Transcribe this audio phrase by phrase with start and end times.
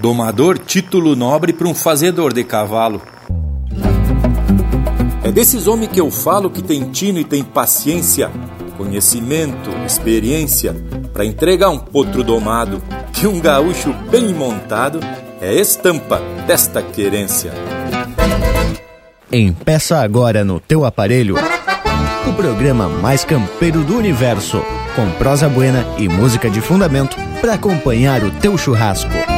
[0.00, 3.02] Domador, título nobre para um fazedor de cavalo.
[5.24, 8.30] É desses homens que eu falo que tem tino e tem paciência,
[8.76, 10.74] conhecimento, experiência,
[11.12, 12.80] para entregar um potro domado,
[13.12, 15.00] que um gaúcho bem montado
[15.40, 17.52] é estampa desta querência.
[19.32, 21.34] Empeça agora no teu aparelho
[22.28, 24.62] o programa mais campeiro do universo,
[24.94, 29.37] com prosa buena e música de fundamento para acompanhar o teu churrasco.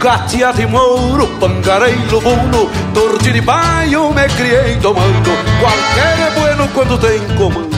[0.00, 5.30] Gatia de mouro, pangarei lubuno Torte de baio, me criei domando.
[5.60, 7.76] Qualquer é bueno quando tem comando.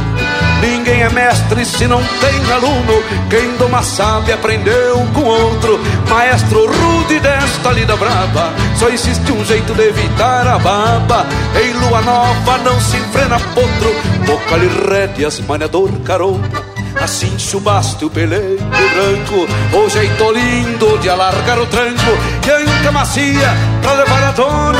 [0.61, 3.03] Ninguém é mestre se não tem aluno.
[3.31, 5.81] Quem doma sabe aprendeu com outro.
[6.09, 11.27] Maestro rude desta lida brava Só existe um jeito de evitar a baba.
[11.59, 13.95] Em lua nova não se enfrena potro.
[14.27, 16.70] Boca lhe rédeas, maniador carona
[17.01, 19.47] Assim chubaste o pelego branco
[19.77, 22.11] O jeito lindo de alargar o tranco
[22.47, 24.79] E anca macia pra levar a dona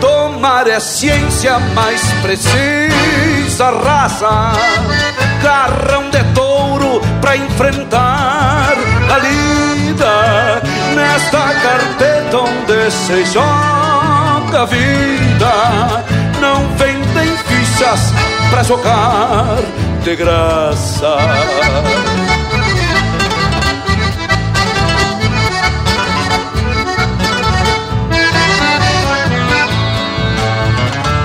[0.00, 4.52] Tomar é ciência mais precisa Raça,
[5.42, 8.74] garrão de touro pra enfrentar
[9.10, 10.62] a lida
[10.94, 16.04] Nesta carpeta onde se joga a vida.
[16.40, 17.01] Não vendem
[17.82, 18.12] fichas
[18.50, 19.58] pra jogar
[20.02, 21.16] de graça.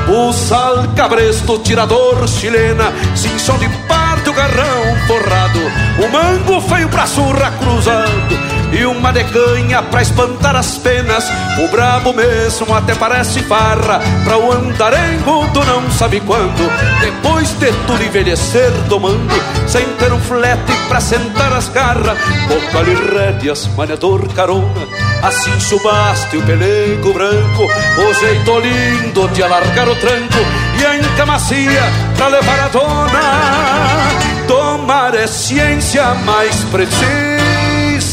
[0.09, 5.59] O sal cabresto, tirador chilena, cinchão de parto, garrão forrado,
[5.99, 11.25] o mango feio pra surra cruzando e uma decanha pra espantar as penas.
[11.57, 16.71] O brabo mesmo até parece farra pra o andarengo tu não sabe quando.
[16.99, 19.35] Depois de tudo envelhecer domando,
[19.67, 22.17] sem ter um flete pra sentar as garras,
[22.47, 24.87] boca lhe rédeas, maniador carona.
[25.23, 30.39] Assim subaste o pelego branco, o jeito lindo de alargar o tranco
[30.79, 31.83] e a enca macia
[32.15, 34.27] pra levar a dona.
[34.47, 37.36] Tomar é ciência mais precisa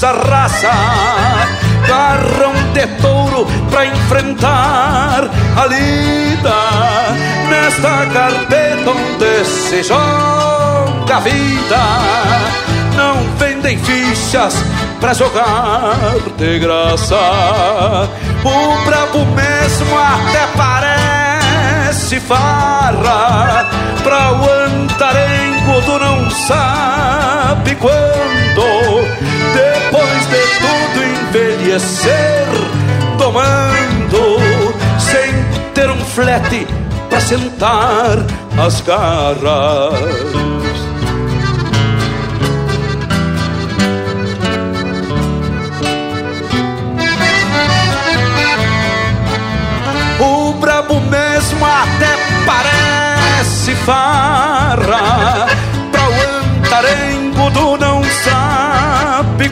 [0.04, 0.70] essa raça
[1.86, 6.52] garrão de touro pra enfrentar a lida
[7.48, 11.78] nesta carpeta onde se joga a vida.
[12.94, 14.62] Não vendem fichas
[15.00, 15.96] pra jogar
[16.36, 17.16] de graça.
[18.44, 23.70] O brabo mesmo até parece farra
[24.02, 32.46] pra o antarengo do não sabe quando depois de tudo envelhecer,
[33.18, 34.38] tomando
[34.98, 35.32] sem
[35.72, 36.66] ter um flete
[37.08, 38.18] para sentar
[38.58, 40.53] as garras.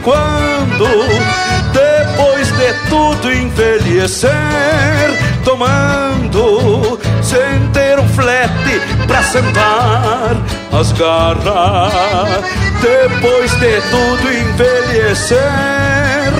[0.03, 0.87] Quando
[1.71, 4.31] Depois de tudo envelhecer
[5.43, 10.35] Tomando sem ter um flete pra sentar
[10.71, 12.43] as garras
[12.81, 15.39] Depois de tudo envelhecer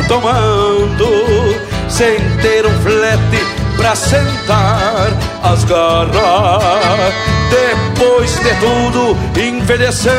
[0.08, 5.10] Tomando sem ter um flete pra sentar
[5.44, 7.14] as garras.
[7.52, 10.12] Depois de tudo envelhecer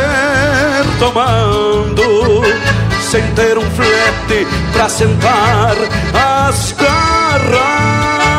[1.00, 2.42] tomando,
[3.34, 5.76] ter um flete pra sentar
[6.12, 8.33] as garras.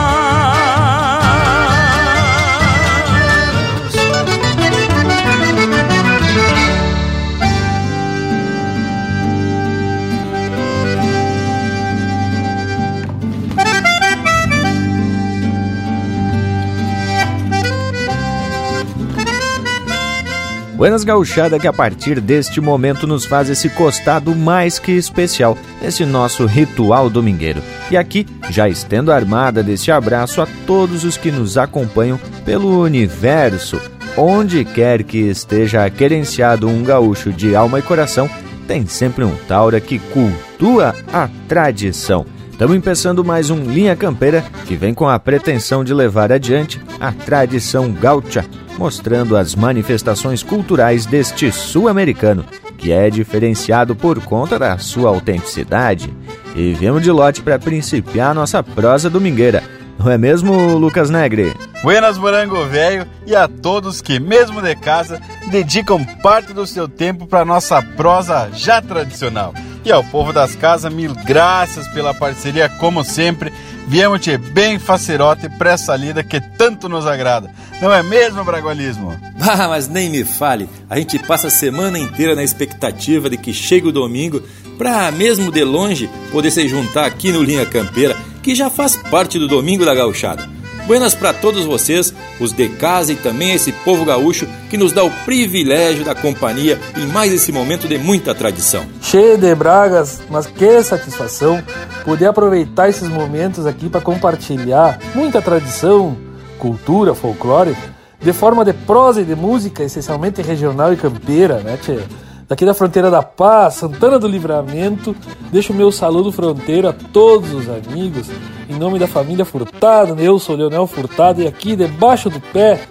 [20.75, 26.04] Buenas Gauchada que a partir deste momento nos faz esse costado mais que especial nesse
[26.06, 27.62] nosso ritual domingueiro.
[27.89, 33.80] E aqui já estendo armada desse abraço a todos os que nos acompanham pelo universo,
[34.18, 38.30] onde quer que esteja querenciado um gaúcho de alma e coração,
[38.68, 42.25] tem sempre um taura que cultua a tradição.
[42.55, 47.11] Estamos empeçando mais um Linha Campeira que vem com a pretensão de levar adiante a
[47.11, 48.45] tradição gaúcha,
[48.77, 52.45] mostrando as manifestações culturais deste sul-americano,
[52.77, 56.15] que é diferenciado por conta da sua autenticidade.
[56.55, 59.61] E viemos de lote para principiar nossa prosa domingueira.
[59.99, 61.53] Não é mesmo, Lucas Negre?
[61.83, 65.19] Buenas, Morango Velho, e a todos que, mesmo de casa,
[65.51, 69.53] dedicam parte do seu tempo para nossa prosa já tradicional.
[69.85, 73.53] E ao povo das casas, mil graças pela parceria, como sempre.
[73.87, 77.51] Viemos te bem facerote para essa lida que tanto nos agrada.
[77.79, 79.15] Não é mesmo, Bragualismo?
[79.47, 80.67] Ah, mas nem me fale.
[80.89, 84.41] A gente passa a semana inteira na expectativa de que chegue o domingo
[84.75, 89.38] para, mesmo de longe, poder se juntar aqui no Linha Campeira, que já faz parte
[89.38, 90.49] do Domingo da Gauchada.
[90.87, 95.03] Buenas para todos vocês, os de casa e também esse povo gaúcho que nos dá
[95.03, 98.85] o privilégio da companhia em mais esse momento de muita tradição.
[99.01, 101.59] Cheio de bragas, mas que satisfação
[102.03, 106.15] poder aproveitar esses momentos aqui para compartilhar muita tradição,
[106.59, 107.75] cultura, folclore,
[108.21, 111.99] de forma de prosa e de música, essencialmente regional e campeira, né, tchê?
[112.47, 115.15] Daqui da fronteira da Paz, Santana do Livramento.
[115.51, 118.30] Deixo o meu saludo fronteiro a todos os amigos,
[118.69, 120.19] em nome da família Furtado.
[120.19, 122.81] Eu sou Leonel Furtado e aqui debaixo do pé,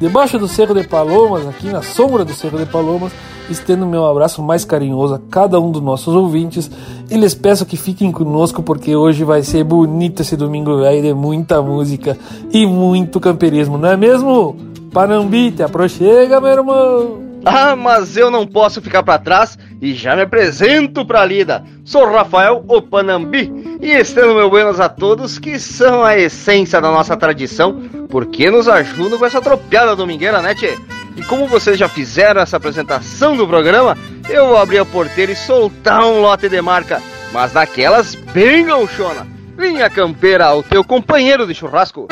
[0.00, 3.12] debaixo do Cerro de Palomas, aqui na sombra do Cerro de Palomas,
[3.50, 6.70] estendo meu abraço mais carinhoso a cada um dos nossos ouvintes
[7.10, 11.14] e lhes peço que fiquem conosco porque hoje vai ser bonito esse domingo velho de
[11.14, 12.16] muita música
[12.52, 14.56] e muito camperismo, não é mesmo?
[14.92, 17.25] Panambi, te aproxega, meu irmão!
[17.48, 21.62] Ah, mas eu não posso ficar para trás e já me apresento para a lida.
[21.84, 27.16] Sou Rafael Opanambi e estendo meu buenas a todos que são a essência da nossa
[27.16, 30.76] tradição, porque nos ajudam com essa tropiada domingueira, né, tchê?
[31.16, 33.96] E como vocês já fizeram essa apresentação do programa,
[34.28, 37.00] eu vou abrir a porteira e soltar um lote de marca,
[37.32, 39.24] mas daquelas bem gauchona.
[39.56, 42.08] Linha campeira, o teu companheiro de churrasco.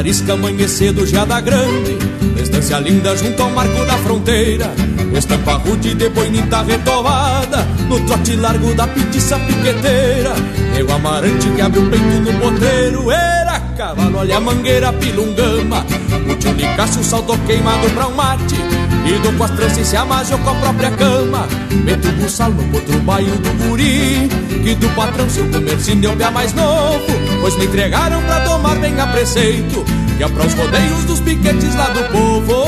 [0.00, 1.98] Guadarisca amanhecedo já da grande.
[2.42, 4.72] Estância linda junto ao marco da fronteira.
[5.14, 7.66] Estampa rude de boinita retovada.
[7.86, 10.32] No trote largo da petiça piqueteira.
[10.72, 15.84] Nego amarante que abre o peito no potreiro Era cavalo, olha a mangueira, pilungama.
[16.30, 18.69] O tio Nicásio saltou queimado pra um mate
[19.10, 21.48] e dou com as tranças e se amasou com a própria cama.
[21.84, 24.28] Meto o buçal no outro baio do guri
[24.62, 27.06] Que do patrão seu comercinho deu pé mais novo.
[27.40, 29.84] Pois me entregaram pra tomar bem a preceito
[30.16, 32.64] Que é pra os rodeios dos piquetes lá do povo.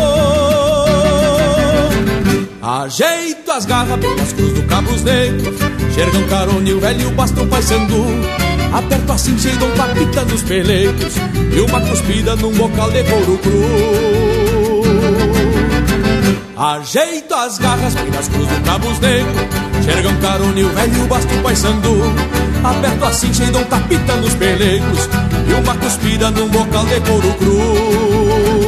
[2.62, 5.56] Ajeito as garras bem nas cruz do Cabos Negros
[5.94, 8.04] Xergão carone e o velho bastão paissandu
[8.72, 11.14] Aperto assim cheio de um tapita nos peleiros
[11.54, 14.41] E uma cuspida num bocal de couro cru
[16.62, 19.34] Ajeito as garras bem nas cruz do Cabos Negros
[19.84, 22.02] Xergão carone e o velho basto paissandu
[22.62, 25.08] Aperto assim cheio de um tapita nos pelegos.
[25.48, 28.62] E uma cuspida num bocal de couro cru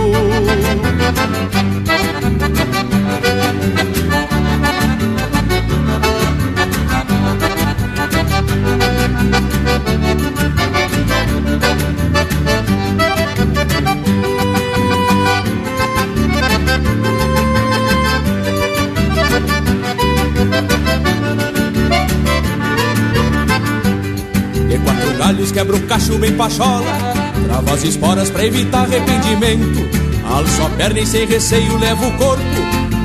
[25.52, 29.86] quebra o cacho bem pachola Trava as esporas pra evitar arrependimento.
[30.24, 32.42] Alço a perna e sem receio levo o corpo.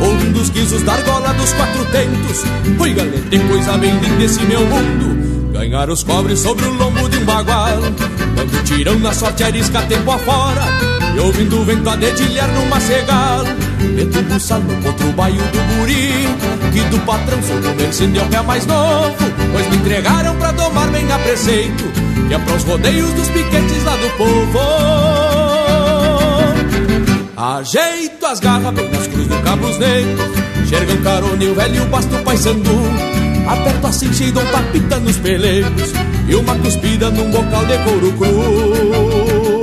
[0.02, 2.44] Ouvindo os guizos da argola dos quatro tentos.
[2.80, 5.52] Oi galera, coisa bem linda esse meu mundo.
[5.52, 7.80] Ganhar os cobres sobre o lombo de um bagual.
[8.36, 10.64] Dando tirão na sorte arisca tempo afora
[11.14, 13.44] E ouvindo o vento a dedilhar numa cegal
[13.96, 16.28] Meto buçal no outro baio do guri
[16.72, 19.18] Que do patrão sou comerciante é o pé mais novo.
[19.52, 23.96] Pois me entregaram pra tomar bem a preceito Que é pros rodeios dos piquetes lá
[23.96, 24.60] do povo.
[27.36, 30.30] Ajeito as garras bem nas cruz do Cabos Negros
[30.68, 32.70] Xergão carone e o velho basto paissandu
[33.48, 35.94] Aperto assim cheio de um tapita nos pelegos
[36.28, 39.60] E uma cuspida num bocal de couro cru.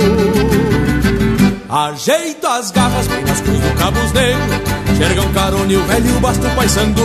[1.69, 7.03] Ajeito as garras bem nas cruz do Cabos Negros Um carone o velho o paisandu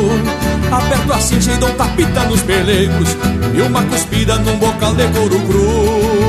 [0.70, 3.16] Aperto a cincha e dou tapita nos pelecos
[3.54, 6.22] E uma cuspida num bocal de couro cru.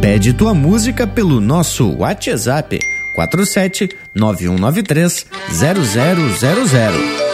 [0.00, 2.80] Pede tua música pelo nosso WhatsApp
[3.14, 7.24] 47 9193 0000.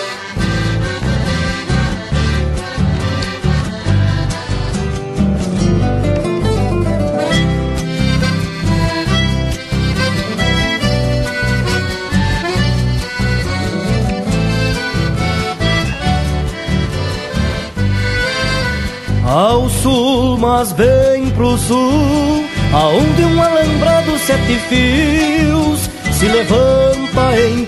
[19.24, 27.64] Ao sul, mas bem pro sul aonde um alambrado sete fios se levanta em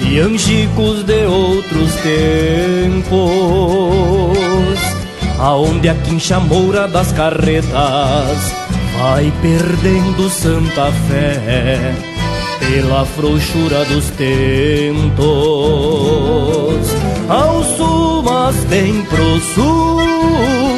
[0.00, 3.18] e angicos de outros tempos,
[5.38, 8.52] aonde a quincha moura das carretas
[8.98, 11.94] vai perdendo santa fé
[12.58, 15.18] pela frouxura dos tentos.
[17.28, 20.77] Ao sul, mas bem pro sul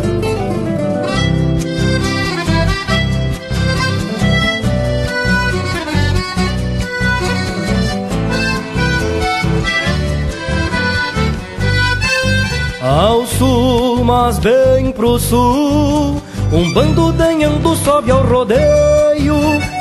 [12.91, 16.21] Ao sul, mas bem pro sul,
[16.51, 19.37] um bando denhando sobe ao rodeio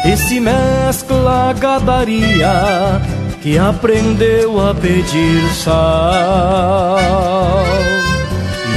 [0.07, 3.02] e se mescla a gadaria
[3.43, 6.99] que aprendeu a pedir sal.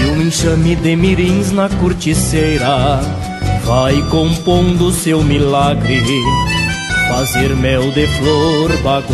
[0.02, 3.02] E um enxame de mirins na corticeira
[3.64, 6.02] vai compondo seu milagre,
[7.08, 9.14] fazer mel de flor bagual.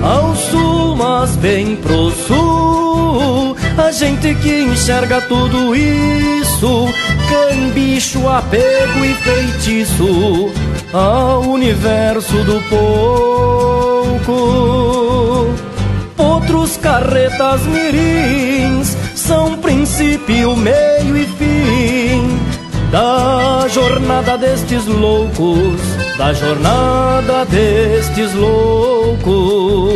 [0.00, 0.79] Ao sul
[1.10, 3.56] mas bem pro sul.
[3.76, 6.86] A gente que enxerga tudo isso,
[7.28, 10.52] cambicho, apego e feitiço
[10.92, 14.32] ao universo do pouco.
[16.16, 22.40] Outros carretas mirins são princípio, meio e fim
[22.90, 25.80] da jornada destes loucos,
[26.18, 29.90] da jornada destes loucos.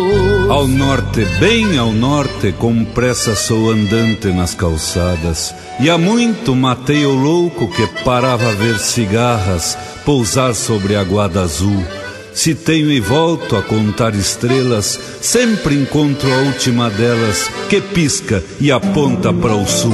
[0.49, 1.04] Ao norte,
[1.39, 7.69] bem ao norte, com pressa sou andante nas calçadas, e há muito matei o louco
[7.69, 11.85] que parava a ver cigarras pousar sobre a guada azul.
[12.33, 18.73] Se tenho e volto a contar estrelas, sempre encontro a última delas que pisca e
[18.73, 19.93] aponta para o sul.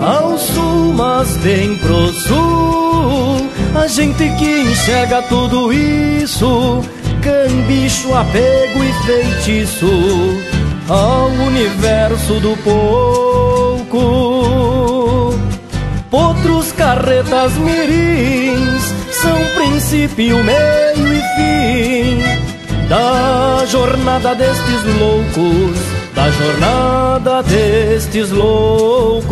[0.00, 6.80] Ao sul, mas bem pro sul, a gente que enxerga tudo isso,
[7.20, 10.53] cambicho, apego e feitiço
[10.88, 13.94] ao universo do pouco.
[16.10, 22.22] Potros, carretas, mirins são princípio, meio e fim
[22.88, 25.78] da jornada destes loucos,
[26.14, 29.24] da jornada destes loucos.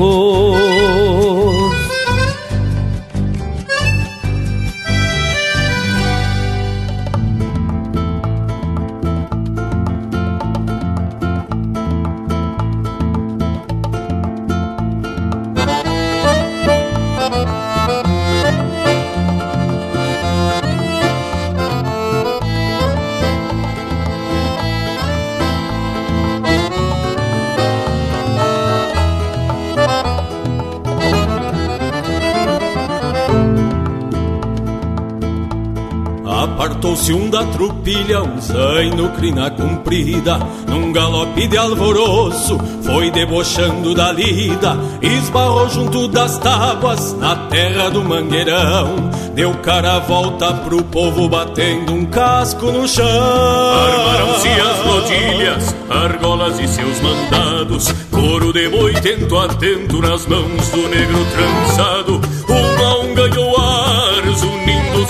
[36.92, 44.12] Apartou-se um da trupilha, um zaino crina comprida, num galope de alvoroço, foi debochando da
[44.12, 51.30] lida, esbarrou junto das tábuas, na terra do mangueirão, deu cara a volta pro povo
[51.30, 53.06] batendo um casco no chão.
[53.06, 60.88] Armaram-se as rodilhas, argolas e seus mandados, couro de boi tento atento nas mãos do
[60.88, 62.20] negro trançado,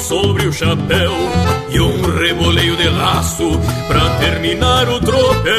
[0.02, 1.12] sobre o chapéu
[1.70, 3.48] e um reboleio de laço
[3.86, 5.52] pra terminar o tropel.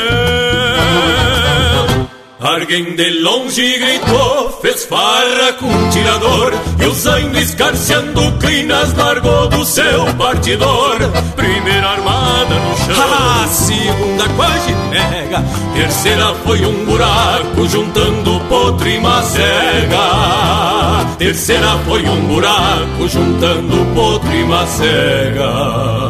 [2.43, 9.47] Alguém de longe gritou, fez farra com um tirador E o zaino escarceando clinas largou
[9.47, 10.97] do seu partidor.
[11.37, 15.41] Primeira armada no chão A segunda quase nega
[15.73, 19.97] Terceira foi um buraco juntando potro e macega.
[21.17, 26.02] Terceira foi um buraco juntando potro e macega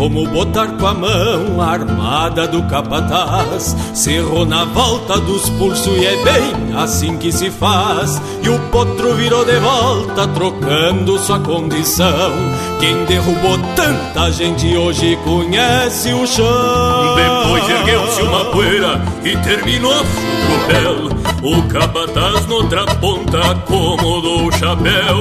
[0.00, 3.76] como botar com a mão a armada do capataz.
[3.92, 8.18] Cerrou na volta dos pulsos e é bem assim que se faz.
[8.42, 12.32] E o potro virou de volta, trocando sua condição.
[12.80, 17.09] Quem derrubou tanta gente hoje conhece o chão.
[17.20, 20.04] Depois ergueu-se uma poeira e terminou a
[20.46, 21.20] tropel.
[21.42, 25.18] O capataz noutra ponta acomodou o chapéu.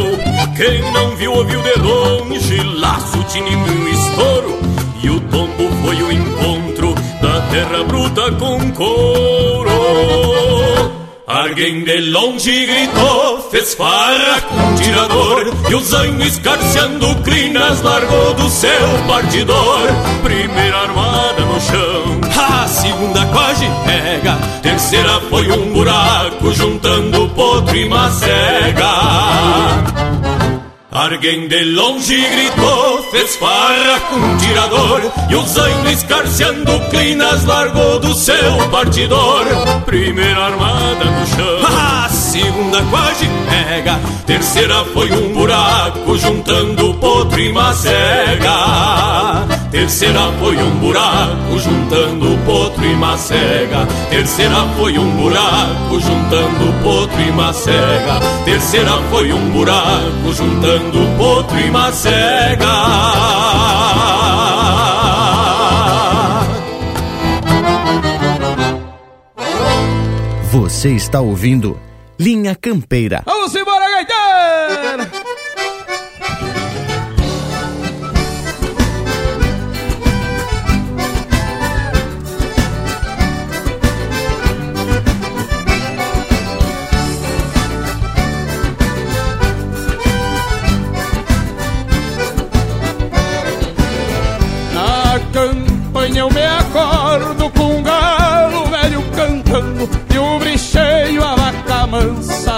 [0.56, 4.60] Quem não viu, ouviu de longe, laço, tinindo e estouro.
[5.01, 10.28] E o tombo foi o encontro da terra bruta com couro.
[11.29, 18.50] Alguém de longe gritou, fez farra com tirador E o zanho escarceando crinas largou do
[18.50, 18.71] seu
[19.07, 19.88] partidor.
[20.24, 27.88] Primeira armada no chão, a segunda quase pega Terceira foi um buraco juntando potro e
[27.88, 28.89] macega
[30.91, 38.00] Alguém de longe gritou, fez farra com um tirador E o zaino escarceando clinas largou
[38.00, 39.46] do seu partidor.
[39.86, 47.53] Primeira armada no chão A segunda quase pega Terceira foi um buraco juntando potro e
[47.53, 57.22] macega Terceira foi um buraco juntando potro e macega Terceira foi um buraco juntando potro
[57.22, 62.66] e macega Terceira foi um buraco juntando potro e macega
[70.51, 71.79] Você está ouvindo
[72.20, 73.24] Linha Campeira.
[73.25, 73.78] Vamos embora,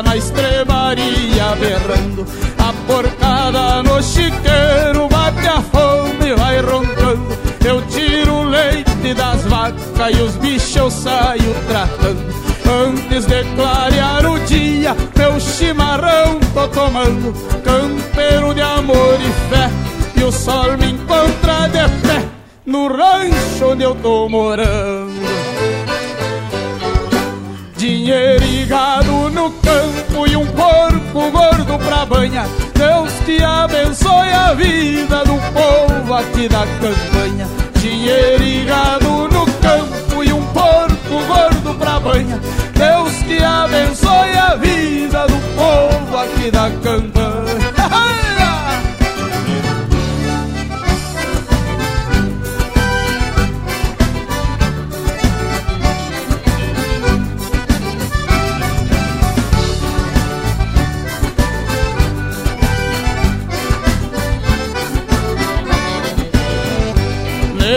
[0.01, 2.25] na estrebaria berrando.
[2.57, 7.37] A porcada no chiqueiro bate a fome e vai roncando.
[7.65, 12.41] Eu tiro o leite das vacas e os bichos eu saio tratando.
[12.65, 17.33] Antes de clarear o dia, meu chimarrão tô tomando.
[17.63, 19.69] Campeiro de amor e fé
[20.15, 22.25] E o sol me encontra de pé
[22.65, 25.10] No rancho onde eu tô morando
[28.01, 34.53] Dinheiro e gado no campo e um porco gordo pra banha Deus te abençoe a
[34.55, 37.47] vida do povo aqui da campanha.
[37.79, 42.41] Dinheiro e gado no campo e um porco gordo pra banha
[42.73, 47.40] Deus te abençoe a vida do povo aqui da campanha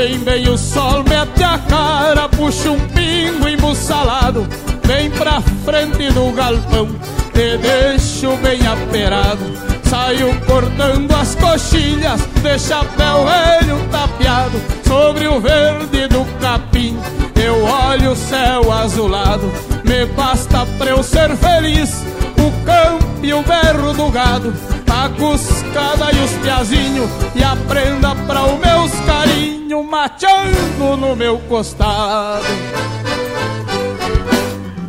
[0.04, 4.46] Bem o sol mete a cara, puxa um pingo embuçalado
[4.82, 6.88] Vem pra frente do galpão,
[7.32, 9.40] te deixo bem aperado.
[9.88, 16.98] Saio cortando as coxilhas de chapéu velho tapeado Sobre o verde do capim,
[17.42, 19.50] eu olho o céu azulado
[19.84, 22.04] Me basta pra eu ser feliz,
[22.46, 24.54] o campo e o berro do gado.
[24.90, 31.38] A cuscada e os piazinhos E a prenda pra os meus carinhos Mateando no meu
[31.40, 32.44] costado.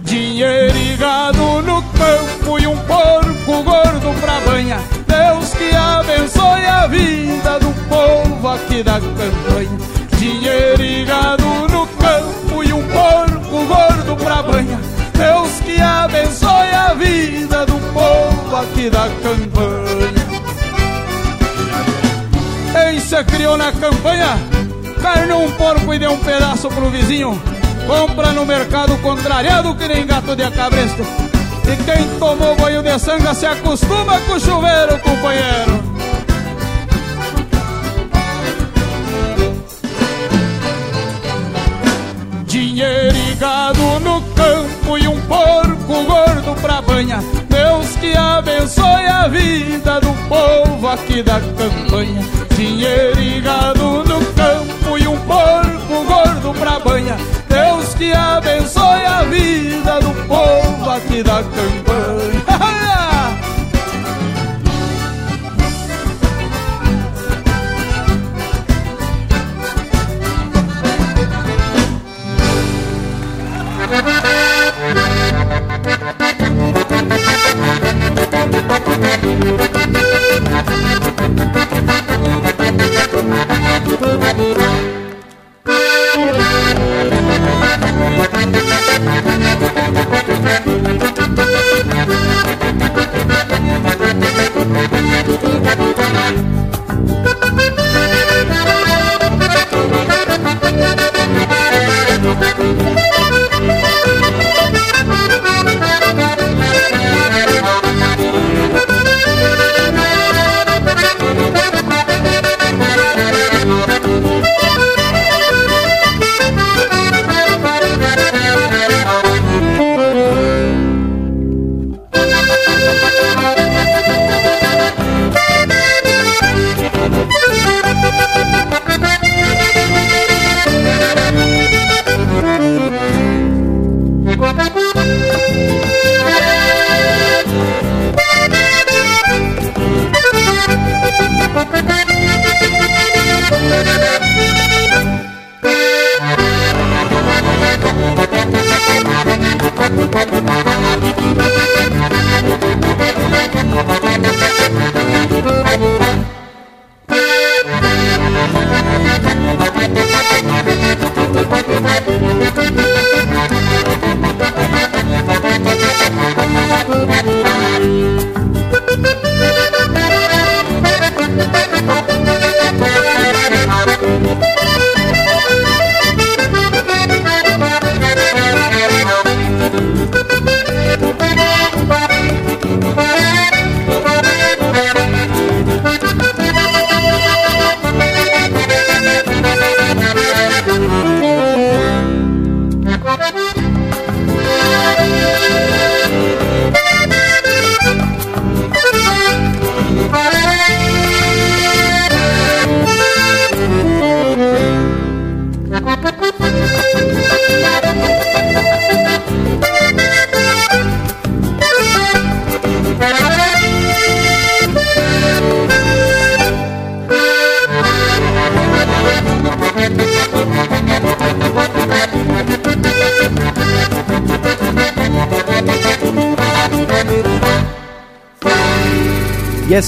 [0.03, 4.79] Dinheiro e gado no campo E um porco gordo pra banha.
[5.07, 9.77] Deus que abençoe a vida do povo aqui da campanha.
[10.17, 14.79] Dinheiro e gado no campo E um porco gordo pra banha.
[15.13, 16.14] Deus que abençoe
[16.97, 20.25] vida do povo aqui da campanha
[23.05, 24.35] se criou na campanha,
[24.99, 27.39] carne um porco e deu um pedaço pro vizinho.
[27.85, 31.03] Compra no mercado contrariado que nem gato de acabresto.
[31.71, 35.83] E quem tomou banho de sanga se acostuma com o chuveiro, companheiro.
[42.45, 44.74] Dinheiro e gado no campo
[46.65, 47.19] pra banha.
[47.47, 52.21] Deus que abençoe a vida do povo aqui da campanha.
[52.55, 57.15] Dinheiro e gado no campo e um porco gordo pra banha.
[57.47, 62.45] Deus que abençoe a vida do povo aqui da campanha.
[84.37, 84.94] Thank you.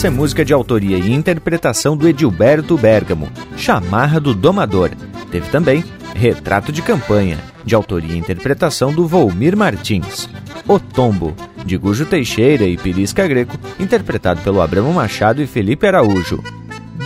[0.08, 4.90] É música de autoria e interpretação do Edilberto Bergamo, Chamarra do Domador.
[5.30, 5.84] Teve também
[6.16, 10.30] Retrato de Campanha, de autoria e interpretação do Volmir Martins.
[10.66, 16.42] O Tombo, de Gujo Teixeira e Pirisca Greco, interpretado pelo Abramo Machado e Felipe Araújo.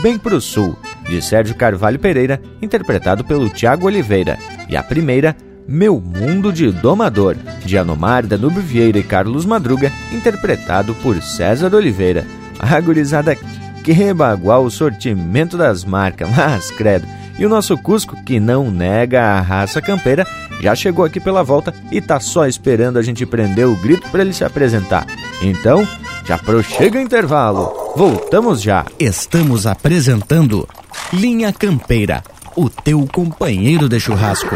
[0.03, 0.77] Bem Pro Sul,
[1.09, 4.37] de Sérgio Carvalho Pereira, interpretado pelo Tiago Oliveira.
[4.69, 5.35] E a primeira,
[5.67, 7.35] Meu Mundo de Domador,
[7.65, 12.40] de Anomar, Danube Vieira e Carlos Madruga, interpretado por César Oliveira.
[12.71, 13.35] A gurizada
[13.83, 17.05] que bagual o sortimento das marcas, mas credo.
[17.37, 20.25] E o nosso Cusco, que não nega a raça campeira,
[20.61, 24.21] já chegou aqui pela volta e tá só esperando a gente prender o grito para
[24.21, 25.05] ele se apresentar.
[25.41, 25.85] Então,
[26.25, 27.93] já prochega o intervalo.
[27.95, 28.85] Voltamos já.
[28.97, 30.65] Estamos apresentando
[31.11, 32.23] Linha Campeira,
[32.55, 34.55] o teu companheiro de churrasco.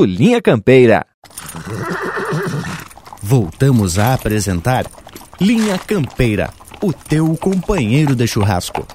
[0.05, 1.05] Linha Campeira.
[3.21, 4.85] Voltamos a apresentar
[5.39, 6.49] Linha Campeira,
[6.81, 8.85] o teu companheiro de churrasco.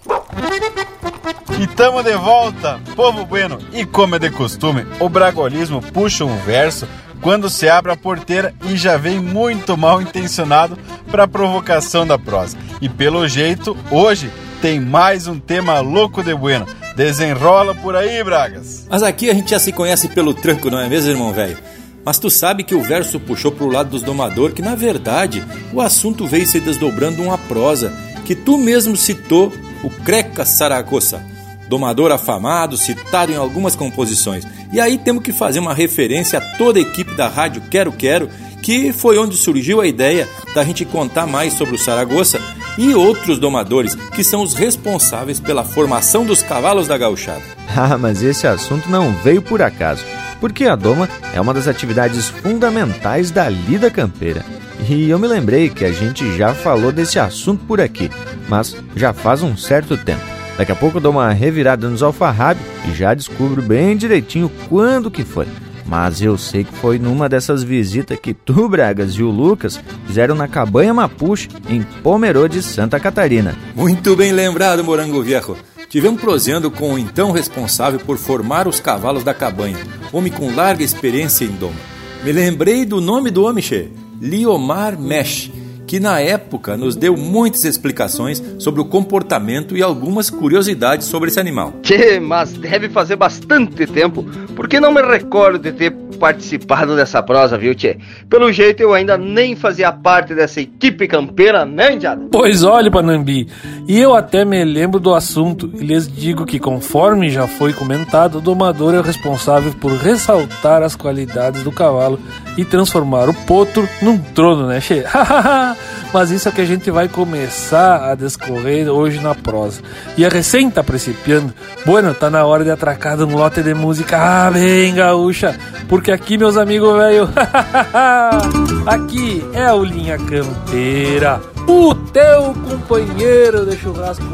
[1.58, 3.58] E tamo de volta, povo bueno.
[3.72, 6.86] E como é de costume, o bragolismo puxa um verso
[7.20, 10.76] quando se abre a porteira e já vem muito mal intencionado
[11.10, 12.58] para a provocação da prosa.
[12.80, 16.66] E pelo jeito, hoje tem mais um tema louco de bueno.
[16.96, 18.86] Desenrola por aí, Bragas.
[18.88, 21.58] Mas aqui a gente já se conhece pelo tranco, não é mesmo, irmão velho?
[22.04, 25.80] Mas tu sabe que o verso puxou pro lado dos domador que na verdade o
[25.80, 27.92] assunto veio se desdobrando uma prosa
[28.24, 31.22] que tu mesmo citou, o Creca Saragossa,
[31.68, 34.46] domador afamado, citado em algumas composições.
[34.72, 38.30] E aí temos que fazer uma referência a toda a equipe da rádio Quero Quero,
[38.66, 42.40] que foi onde surgiu a ideia da gente contar mais sobre o Saragossa
[42.76, 47.42] e outros domadores, que são os responsáveis pela formação dos cavalos da gauchada.
[47.78, 50.02] Ah, mas esse assunto não veio por acaso,
[50.40, 54.42] porque a doma é uma das atividades fundamentais da lida campeira.
[54.88, 58.10] E eu me lembrei que a gente já falou desse assunto por aqui,
[58.48, 60.24] mas já faz um certo tempo.
[60.56, 65.10] Daqui a pouco eu dou uma revirada nos alfarrábios e já descubro bem direitinho quando
[65.10, 65.46] que foi.
[65.86, 70.34] Mas eu sei que foi numa dessas visitas que tu, Bragas, e o Lucas fizeram
[70.34, 73.56] na Cabanha Mapuche, em Pomerode, Santa Catarina.
[73.74, 75.56] Muito bem lembrado, Morango Viejo.
[75.88, 79.78] Tivemos proseando com o então responsável por formar os cavalos da cabanha,
[80.12, 81.76] homem com larga experiência em doma.
[82.24, 83.88] Me lembrei do nome do homem, che,
[84.20, 85.52] Liomar Mesh,
[85.86, 91.40] que na época nos deu muitas explicações sobre o comportamento e algumas curiosidades sobre esse
[91.40, 91.72] animal.
[91.82, 97.56] Que, mas deve fazer bastante tempo, porque não me recordo de ter participado dessa prosa,
[97.56, 97.98] viu, Tchê?
[98.28, 102.26] Pelo jeito eu ainda nem fazia parte dessa equipe campeira, né, Indiada?
[102.32, 103.46] Pois olhe, Panambi,
[103.86, 108.38] e eu até me lembro do assunto e lhes digo que, conforme já foi comentado,
[108.38, 112.18] o domador é o responsável por ressaltar as qualidades do cavalo
[112.56, 114.80] e transformar o potro num trono, né,
[116.12, 119.80] Mas isso é que a gente vai começar a descorrer hoje na prosa.
[120.16, 121.52] E a recém tá principiando.
[121.84, 125.58] Bueno, tá na hora de atracar um lote de música ah, bem gaúcha,
[125.88, 127.28] porque aqui, meus amigos velho,
[128.86, 134.24] aqui é o Linha Campeira, o teu companheiro de churrasco.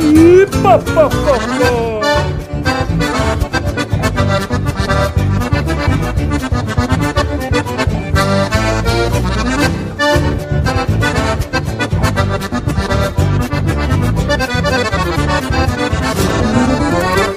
[0.00, 1.10] E Buçal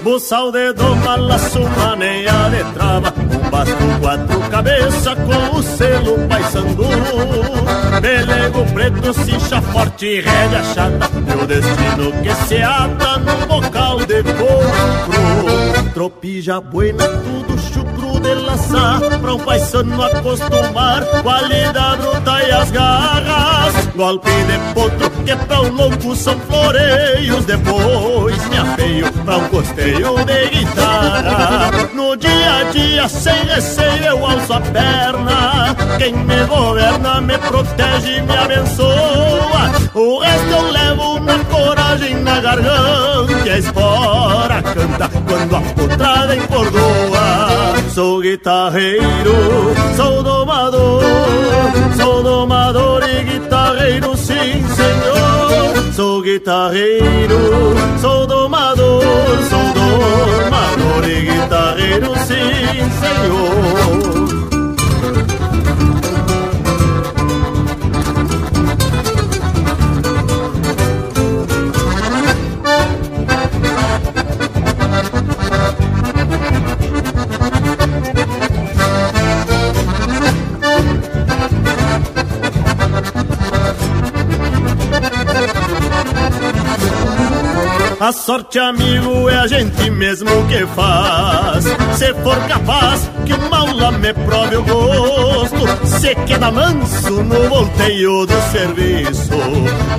[0.08, 3.14] de doma, laço, maneia de trava.
[3.18, 6.86] Um basto, quatro cabeça com o selo paisandu
[8.02, 11.10] Pelego preto, cincha forte, rédea chata.
[11.28, 17.97] Meu destino que se ata num bocal de couro Tropija buena, tudo chucro
[19.22, 23.88] Pra um paisano acostumar Qualidade bruta e as garras.
[23.96, 27.46] Golpe de potro que pra um louco são floreios.
[27.46, 31.90] Depois me afeio pra um costeio de guitarra.
[31.94, 35.76] No dia a dia sem receio eu alço a perna.
[35.98, 39.72] Quem me governa me protege e me abençoa.
[39.94, 43.34] O resto eu levo na coragem, na garganta.
[43.46, 49.04] E a espora canta quando a potrada encordoa Sou guitarreiro,
[49.96, 51.04] sou domador
[51.96, 55.94] Sou domador e guitarreiro, sim senhor.
[55.94, 57.40] Sou guitarreiro,
[58.00, 59.04] sou domador
[59.50, 63.87] Sou domador e guitarreiro, sim senhor
[88.00, 91.66] A sorte, amigo, é a gente mesmo que faz.
[91.98, 98.42] Se for capaz que maula me prove o gosto, se queda manso no volteio do
[98.52, 99.34] serviço.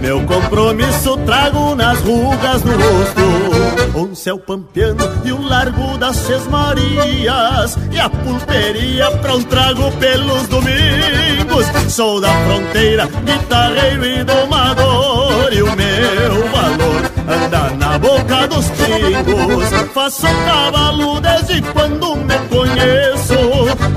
[0.00, 3.77] Meu compromisso trago nas rugas do rosto.
[3.94, 6.16] Um céu pampeano e o largo das
[6.48, 7.76] Marias.
[7.90, 11.66] E a pulperia pra um trago pelos domingos.
[11.92, 15.52] Sou da fronteira, guitarreiro e domador.
[15.52, 19.68] E o meu valor anda na boca dos pingos.
[19.92, 23.34] Faço cavalo desde quando me conheço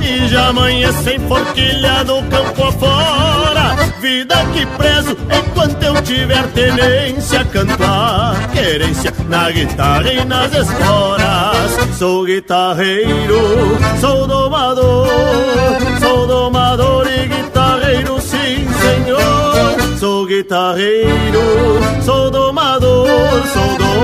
[0.01, 0.51] e já
[1.27, 3.75] forquilha do campo afora.
[3.99, 11.97] Vida que prezo enquanto eu tiver tenência, canto a querência na guitarra e nas esporas.
[11.97, 15.07] Sou guitarreiro, sou domador,
[15.99, 19.97] sou domador e guitarreiro, sim senhor.
[19.99, 21.41] Sou guitarreiro,
[22.03, 22.40] sou domador,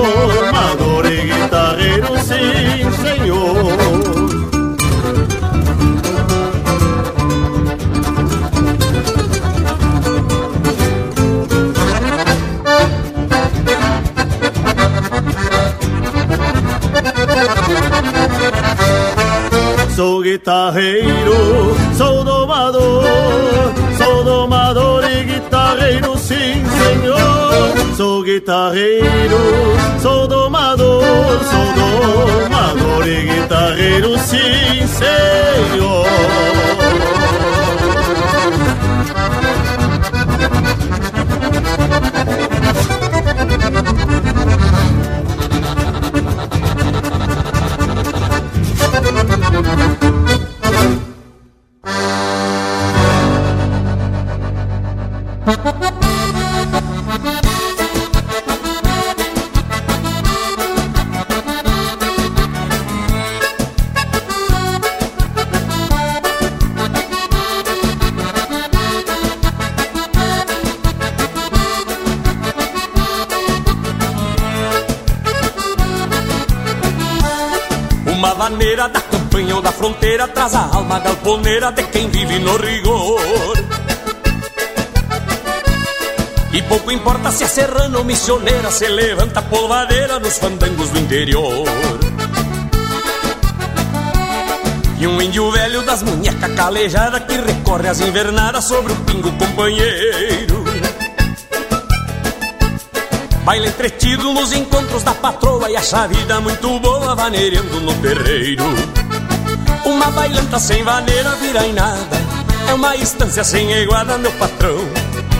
[0.04, 4.07] armador y guitarrero sin señor.
[19.98, 23.02] Sou guitarreiro, sou domador,
[23.96, 27.96] sou domador e guitarreiro, sim senhor.
[27.96, 29.36] Sou guitarreiro,
[30.00, 31.02] sou domador,
[31.50, 36.06] sou domador e guitarreiro, sim senhor.
[42.52, 42.57] Uma
[80.18, 83.20] fronteira traz a alma galponeira de quem vive no rigor.
[86.52, 91.64] E pouco importa se é serrano ou missioneira, se levanta polvadeira nos fandangos do interior.
[94.98, 100.64] E um índio velho das munhecas calejadas que recorre às invernadas sobre o pingo companheiro.
[103.44, 108.97] Baila entretido nos encontros da patroa e acha a vida muito boa vaneirando no terreiro.
[109.88, 112.16] Uma bailanta sem vaneira vira em nada,
[112.68, 114.76] é uma estância sem iguada, meu patrão.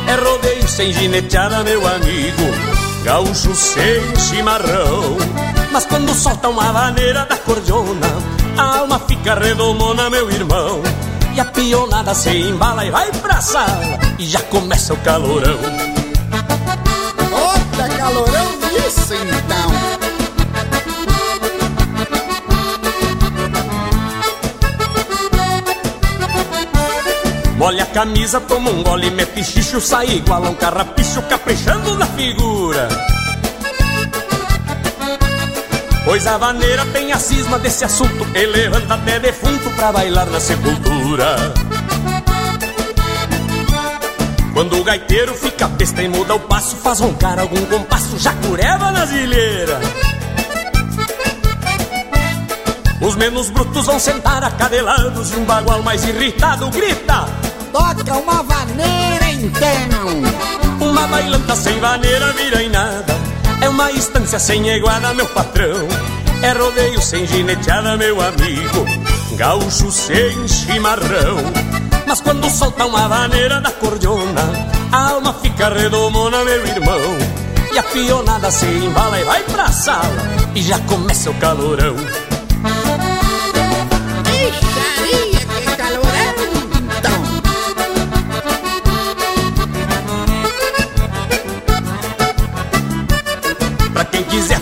[0.06, 2.42] É rodeio sem gineteada, meu amigo,
[3.04, 5.18] gaúcho sem chimarrão.
[5.70, 8.06] Mas quando solta uma vaneira da cordiona,
[8.56, 10.82] a alma fica redomona, meu irmão.
[11.34, 15.58] E a pionada se embala e vai pra sala, e já começa o calorão.
[27.98, 32.88] Camisa, toma um gole, mete xixo, sai igual a um carrapicho, caprichando na figura.
[36.04, 40.38] Pois a vaneira tem a cisma desse assunto, e levanta até defunto pra bailar na
[40.38, 41.52] sepultura.
[44.54, 49.10] Quando o gaiteiro fica besta e muda o passo, faz roncar algum compasso, jacureva nas
[49.10, 49.82] ilheiras.
[53.00, 57.37] Os menos brutos vão sentar acadelados e um bagual mais irritado grita:
[57.72, 60.88] Toca uma vaneira então.
[60.88, 63.16] Uma bailanta sem vaneira vira em nada.
[63.60, 65.88] É uma estância sem iguada, meu patrão.
[66.42, 68.86] É rodeio sem gineteada, meu amigo.
[69.36, 71.38] Gaúcho sem chimarrão.
[72.06, 74.42] Mas quando solta uma vaneira da cordiona,
[74.90, 77.18] a alma fica redomona, meu irmão.
[77.72, 81.96] E a pionada se embala e vai pra sala, e já começa o calorão.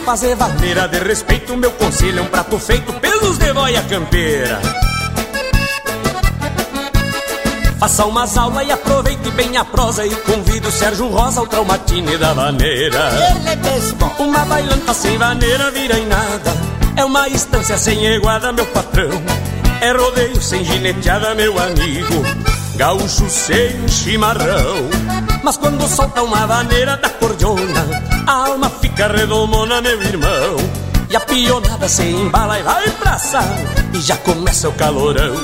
[0.07, 3.53] Fazer vaneira de respeito, meu conselho é um prato feito pelos de
[3.89, 4.61] campeira.
[7.81, 10.07] Faça umas aulas e aproveite bem a prosa.
[10.07, 13.11] E convide o Sérgio Rosa ao traumatine da vaneira.
[13.35, 14.13] Ele é mesmo.
[14.21, 16.55] Uma bailanta sem vaneira vira em nada.
[16.95, 19.11] É uma estância sem iguada, meu patrão.
[19.81, 22.23] É rodeio sem gineteada, meu amigo.
[22.77, 24.89] Gaúcho sem chimarrão
[25.47, 27.87] Mas quando solta uma vaneira da cordiona
[28.27, 30.57] A alma fica redomona, meu irmão.
[31.09, 33.57] E a pionada se embala e vai pra sala
[33.95, 35.37] E já começa o calorão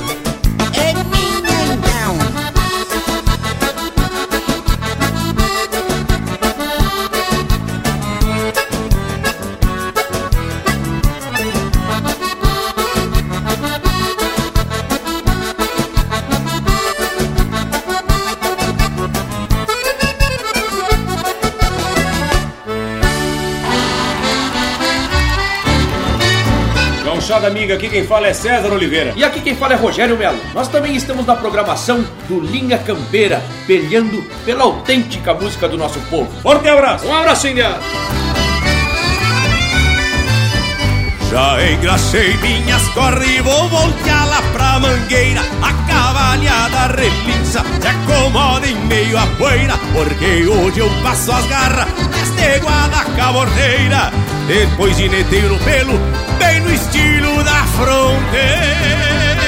[27.43, 29.13] Gauchada amiga, aqui quem fala é César Oliveira.
[29.17, 30.39] E aqui quem fala é Rogério Melo.
[30.55, 36.31] Nós também estamos na programação do Linha Campeira, peleando pela autêntica música do nosso povo.
[36.41, 37.07] Forte abraço!
[37.07, 37.77] Um abraço, India!
[41.31, 48.67] Já engracei minhas corre e vou voltear lá pra mangueira A cavalhada relinça, se acomoda
[48.67, 54.13] em meio à poeira Porque hoje eu passo as garras nesta iguada cabordeira
[54.53, 55.99] Depois de neteiro pelo,
[56.39, 59.41] bem no estilo da fronteira.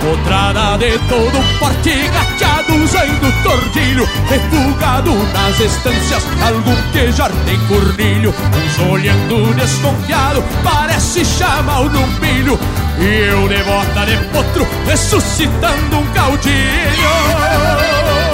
[0.00, 8.90] Potrada de todo porte gateado usando tordilho Refugado nas estâncias, algum quejar tem cornilho Uns
[8.90, 12.58] olhando desconfiado, parece chamar num pilho
[12.98, 18.31] E eu de bota de potro, ressuscitando um caudilho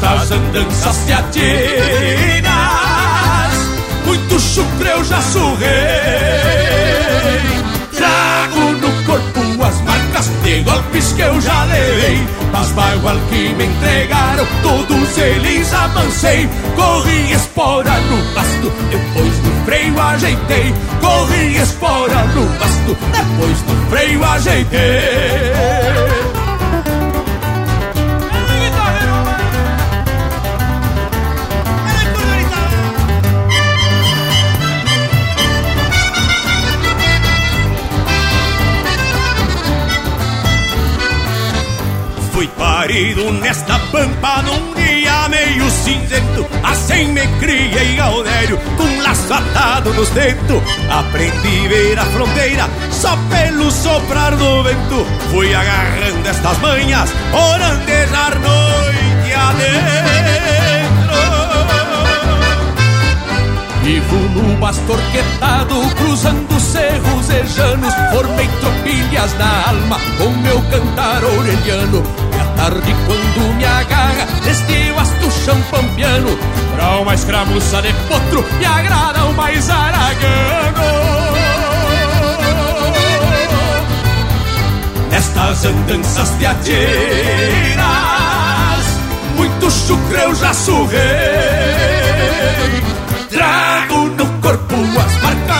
[0.00, 1.52] Nestas andanças teatinas
[4.06, 5.68] Muito chucre eu já surrei.
[7.94, 12.26] Trago no corpo as marcas de golpes que eu já levei.
[12.50, 16.48] Mas bagual que me entregaram, todos eles avancei.
[16.74, 20.74] Corri espora no basto, depois do freio ajeitei.
[21.02, 26.19] Corri espora no basto, depois do freio ajeitei
[42.90, 46.44] nesta pampa num dia meio cinzento.
[46.64, 50.60] Assim me criei Gaudério com laço atado nos dentos.
[50.90, 55.06] Aprendi a ver a fronteira só pelo soprar do vento.
[55.30, 60.10] Fui agarrando estas manhas, orandejar noite adentro.
[63.84, 67.94] Vivo no bastorquetado, cruzando cerros e janos.
[68.12, 72.29] Formei tropilhas na alma com meu cantar orelhano
[72.60, 76.38] tarde quando me agarra, neste vasto chão pampiano
[76.74, 81.00] Pra uma escramuça de potro, me agrada o mais aragano.
[85.10, 86.60] Nestas andanças teatinas
[89.36, 91.00] Muito chucre eu já surrei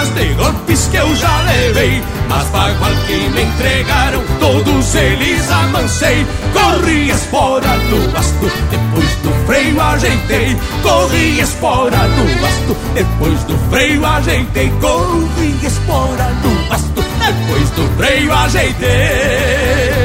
[0.01, 2.03] as marcas de golpes que eu já levei.
[2.29, 6.27] Mas bagual que me entregaram, todos eles amancei.
[6.53, 10.57] Corri espora no basto, depois do freio ajeitei.
[10.83, 14.71] Corri espora no basto, depois do freio ajeitei.
[14.81, 20.01] Corri espora no basto, depois do freio ajeitei.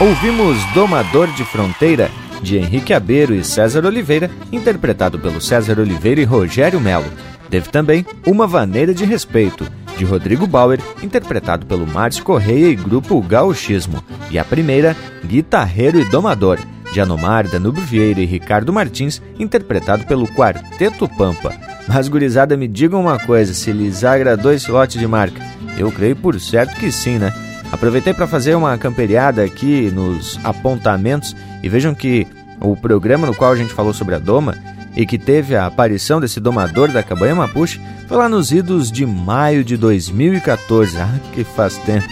[0.00, 2.10] Ouvimos Domador de Fronteira,
[2.44, 7.10] de Henrique Abeiro e César Oliveira, interpretado pelo César Oliveira e Rogério Melo.
[7.50, 9.66] Teve também Uma Vaneira de Respeito,
[9.96, 14.04] de Rodrigo Bauer, interpretado pelo Márcio Correia e Grupo Gauchismo.
[14.30, 16.58] E a primeira, Guitarreiro e Domador,
[16.92, 21.52] de Anomar, Danúbio Vieira e Ricardo Martins, interpretado pelo Quarteto Pampa.
[21.88, 25.42] Mas, gurizada, me digam uma coisa, se lhes agradou esse lote de marca?
[25.76, 27.32] Eu creio por certo que sim, né?
[27.72, 31.34] Aproveitei para fazer uma camperiada aqui nos apontamentos
[31.64, 32.26] e vejam que
[32.60, 34.54] o programa no qual a gente falou sobre a doma
[34.94, 39.06] e que teve a aparição desse domador da cabanha Mapuche foi lá nos idos de
[39.06, 40.98] maio de 2014.
[40.98, 42.06] Ah, que faz tempo.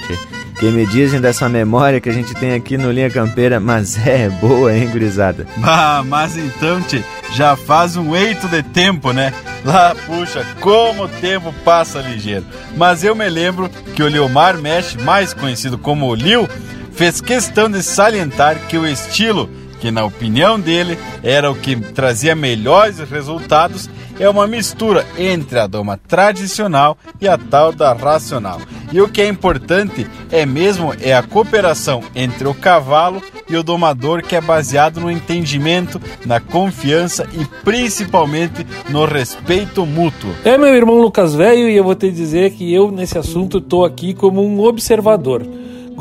[0.58, 4.30] Que me dizem dessa memória que a gente tem aqui no Linha Campeira, mas é
[4.30, 5.46] boa, hein, gurizada?
[5.58, 7.02] Bah, mas então, tchê,
[7.34, 9.34] já faz um eito de tempo, né?
[9.66, 12.46] Lá, puxa, como o tempo passa ligeiro.
[12.74, 16.48] Mas eu me lembro que o Leomar Mesh, mais conhecido como Lil,
[16.94, 19.48] fez questão de salientar que o estilo,
[19.80, 25.66] que na opinião dele era o que trazia melhores resultados, é uma mistura entre a
[25.66, 28.60] doma tradicional e a tal da racional.
[28.92, 33.62] E o que é importante é mesmo é a cooperação entre o cavalo e o
[33.62, 40.30] domador que é baseado no entendimento, na confiança e principalmente no respeito mútuo.
[40.44, 43.84] É meu irmão Lucas Velho e eu vou te dizer que eu nesse assunto estou
[43.84, 45.42] aqui como um observador.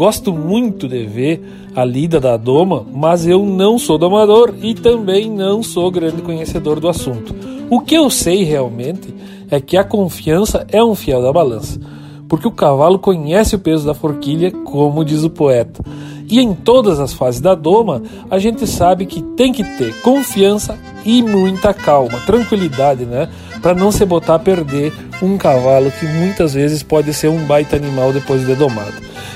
[0.02, 5.30] Gosto muito de ver a lida da doma, mas eu não sou domador e também
[5.30, 7.36] não sou grande conhecedor do assunto.
[7.70, 9.14] O que eu sei realmente
[9.48, 11.80] é que a confiança é um fiel da balança,
[12.28, 15.84] porque o cavalo conhece o peso da forquilha, como diz o poeta.
[16.28, 20.80] E em todas as fases da doma, a gente sabe que tem que ter confiança
[21.06, 23.30] e muita calma, tranquilidade, né?
[23.62, 27.76] Para não se botar a perder um cavalo que muitas vezes pode ser um baita
[27.76, 28.94] animal depois de domado.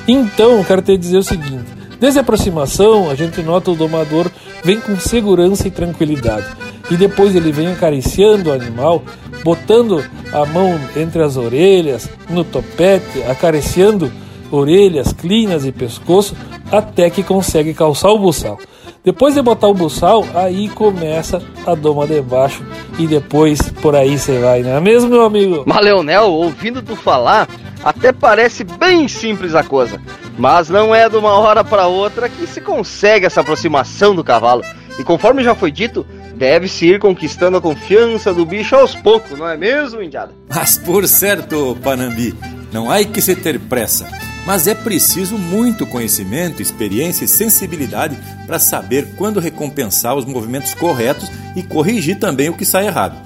[0.08, 4.30] Então, quero te dizer o seguinte: desde a aproximação, a gente nota o domador
[4.66, 6.48] vem com segurança e tranquilidade.
[6.90, 9.04] E depois ele vem acariciando o animal,
[9.44, 10.04] botando
[10.34, 14.12] a mão entre as orelhas, no topete, acariciando
[14.52, 16.36] orelhas, crinas e pescoço,
[16.72, 18.58] até que consegue calçar o buçal.
[19.06, 22.66] Depois de botar o buçal, aí começa a doma de baixo
[22.98, 25.64] e depois por aí você vai, não é mesmo, meu amigo?
[25.64, 27.48] Mas, Leonel, ouvindo tu falar,
[27.84, 30.02] até parece bem simples a coisa.
[30.40, 34.64] Mas não é de uma hora para outra que se consegue essa aproximação do cavalo.
[34.98, 36.04] E conforme já foi dito,
[36.36, 40.34] deve-se ir conquistando a confiança do bicho aos poucos, não é mesmo, Indiada?
[40.50, 42.34] Mas por certo, Panambi,
[42.74, 44.08] não há que se ter pressa.
[44.46, 51.30] Mas é preciso muito conhecimento, experiência e sensibilidade para saber quando recompensar os movimentos corretos
[51.56, 53.18] e corrigir também o que sai errado.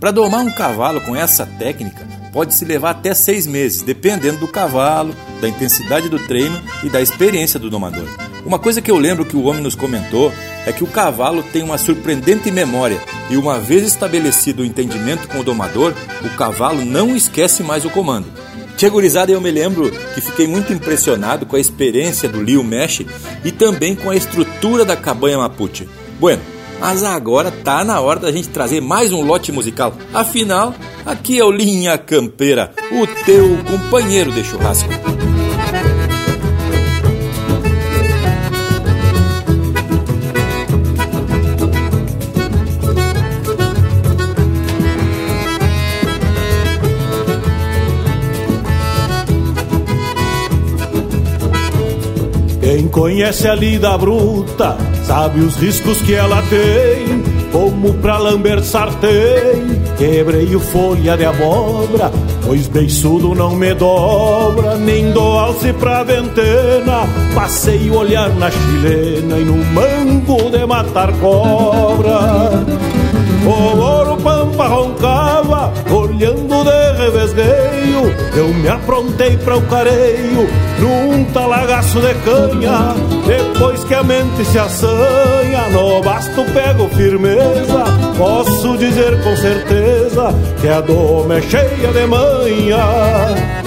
[0.00, 4.48] Para domar um cavalo com essa técnica, pode se levar até seis meses, dependendo do
[4.48, 8.08] cavalo, da intensidade do treino e da experiência do domador.
[8.44, 10.32] Uma coisa que eu lembro que o homem nos comentou
[10.66, 12.98] é que o cavalo tem uma surpreendente memória
[13.30, 15.94] e, uma vez estabelecido o entendimento com o domador,
[16.24, 18.26] o cavalo não esquece mais o comando.
[18.76, 23.02] Tia gurizada, eu me lembro que fiquei muito impressionado com a experiência do Liu Mesh
[23.44, 25.88] e também com a estrutura da cabanha Mapuche.
[26.18, 26.42] Bueno,
[26.80, 29.94] mas agora tá na hora da gente trazer mais um lote musical.
[30.12, 30.74] Afinal,
[31.06, 34.88] aqui é o Linha Campeira, o teu companheiro de churrasco.
[52.82, 57.22] Quem conhece a lida bruta sabe os riscos que ela tem.
[57.52, 62.10] Como pra lamber sartém, quebrei o folha de abóbora,
[62.44, 67.06] pois beiçudo não me dobra, nem dou alce pra ventena.
[67.32, 72.64] Passei o olhar na chilena e no mango de matar cobra.
[73.46, 75.72] O ouro pampa roncava,
[76.22, 78.14] olhando de revesgueio.
[78.36, 80.48] Eu me aprontei para o careio,
[80.78, 82.94] num talagaço de canha.
[83.26, 87.84] Depois que a mente se assanha, no basto pego firmeza.
[88.16, 93.61] Posso dizer com certeza que a doma é cheia de manha.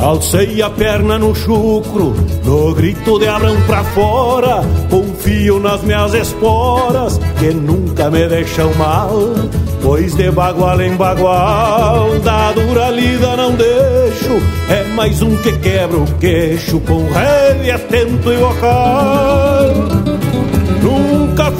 [0.00, 4.62] Alcei a perna no chucro, no grito de Abrão pra fora.
[4.88, 9.10] Confio nas minhas esporas, que nunca me deixam mal.
[9.82, 14.40] Pois de bagual em bagual, da dura lida não deixo.
[14.70, 19.99] É mais um que quebra o queixo, com rédea atento e vocal.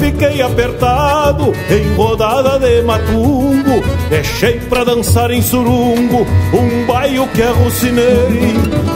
[0.01, 3.83] Fiquei apertado em rodada de matungo.
[4.09, 8.55] Deixei pra dançar em surungo um baio que arrucinei.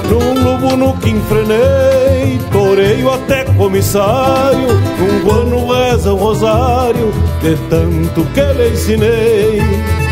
[0.09, 4.67] Num lobo que enfrenei, toreio até comissário.
[4.99, 10.04] Um ano reza um rosário de tanto que lhe ensinei.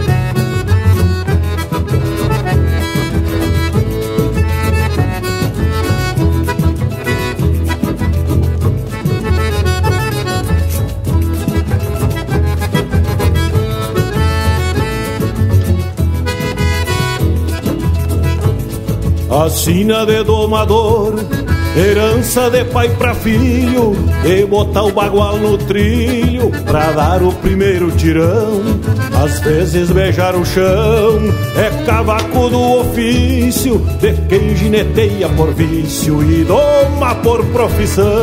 [19.33, 21.15] A sina de domador,
[21.75, 27.89] herança de pai pra filho, e botar o bagual no trilho pra dar o primeiro
[27.93, 28.61] tirão.
[29.23, 31.19] Às vezes beijar o chão
[31.57, 38.13] é cavaco do ofício de quem gineteia por vício e doma por profissão.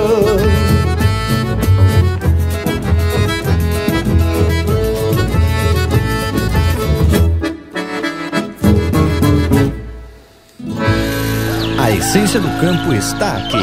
[11.91, 13.59] A essência do campo está aqui.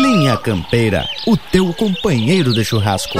[0.00, 3.18] Linha Campeira, o teu companheiro de churrasco.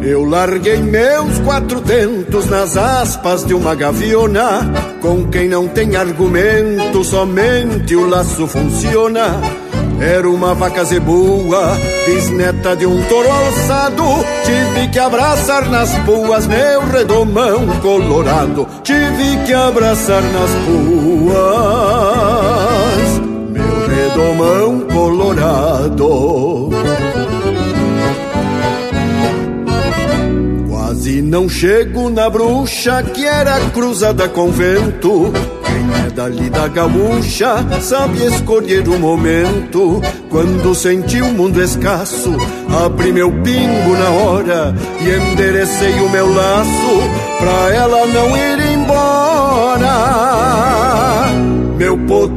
[0.00, 4.72] Eu larguei meus quatro tentos nas aspas de uma gaviona.
[5.02, 9.67] Com quem não tem argumento, somente o laço funciona.
[10.00, 11.76] Era uma vaca zebua,
[12.06, 14.04] bisneta de um touro alçado.
[14.44, 18.66] Tive que abraçar nas puas meu redomão colorado.
[18.84, 21.38] Tive que abraçar nas puas
[23.50, 26.68] meu redomão colorado.
[30.68, 35.32] Quase não chego na bruxa que era cruzada com vento.
[36.06, 40.00] É dali da gaúcha sabe escolher o momento.
[40.30, 42.34] Quando senti o mundo escasso,
[42.84, 47.00] abri meu pingo na hora e enderecei o meu laço
[47.38, 50.57] pra ela não ir embora.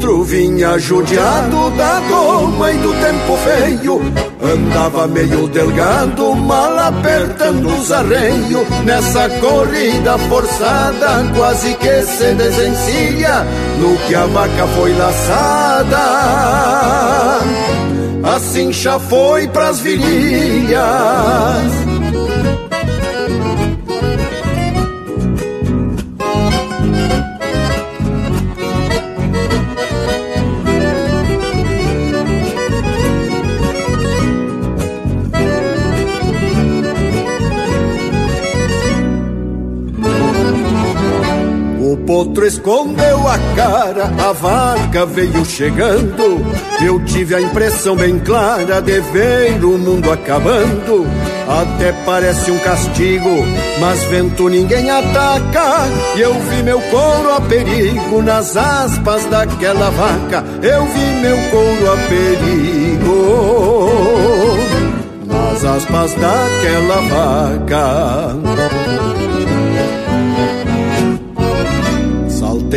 [0.01, 4.01] Potro vinha judiado da doma e do tempo feio.
[4.41, 8.67] Andava meio delgado, mal apertando os arreios.
[8.83, 13.45] Nessa corrida forçada, quase que se desencilha
[13.77, 15.97] no que a vaca foi laçada.
[18.23, 20.81] Assim já foi pras virilhas.
[42.11, 46.45] Potro escondeu a cara, a vaca veio chegando.
[46.85, 51.07] Eu tive a impressão bem clara de ver o mundo acabando.
[51.47, 53.29] Até parece um castigo,
[53.79, 55.87] mas vento ninguém ataca.
[56.17, 60.43] E eu vi meu couro a perigo nas aspas daquela vaca.
[60.61, 63.21] Eu vi meu couro a perigo
[65.27, 68.35] nas aspas daquela vaca.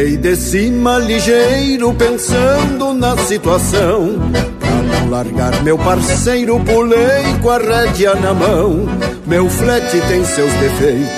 [0.04, 4.18] Saltei de cima ligeiro pensando na situação.
[4.60, 8.86] Pra não largar meu parceiro pulei com a rédea na mão.
[9.26, 11.08] Meu flete tem seus defeitos,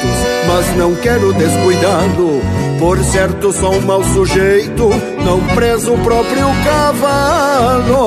[0.47, 2.41] mas não quero descuidado.
[2.78, 4.89] Por certo sou um mau sujeito,
[5.24, 8.07] não preso o próprio cavalo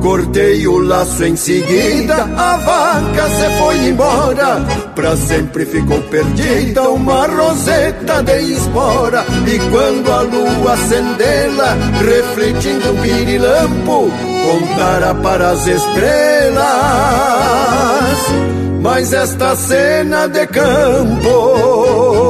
[0.00, 4.60] Cortei o laço em seguida, a vaca se foi embora.
[4.94, 9.24] Pra sempre ficou perdida uma roseta de espora.
[9.46, 14.10] E quando a lua acendê-la, refletindo um pirilampo,
[14.46, 16.68] contara para as estrelas.
[18.80, 22.27] Mas esta cena de campo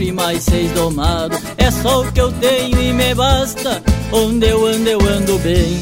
[0.00, 1.36] e mais seis domado.
[1.56, 3.82] É só o que eu tenho e me basta,
[4.12, 5.80] onde eu ando eu ando bem.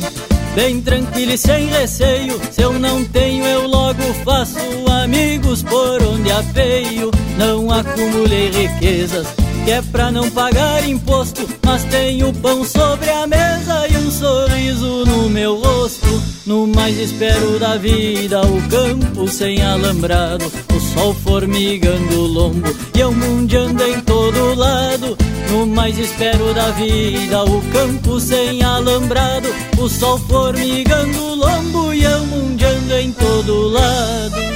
[0.54, 4.58] Bem tranquilo e sem receio, se eu não tenho eu logo faço
[5.02, 7.10] amigos por onde apeio.
[7.36, 9.26] Não acumulei riquezas,
[9.66, 15.04] que é pra não pagar imposto, mas tenho pão sobre a mesa e um sorriso
[15.04, 16.22] no meu rosto.
[16.46, 20.50] No mais espero da vida, o campo sem alambrado,
[20.96, 25.16] sol formigando o lombo e eu mundiando em todo lado.
[25.50, 32.02] No mais espero da vida, o campo sem alambrado, o sol formigando o lombo e
[32.02, 34.55] eu mundiando em todo lado.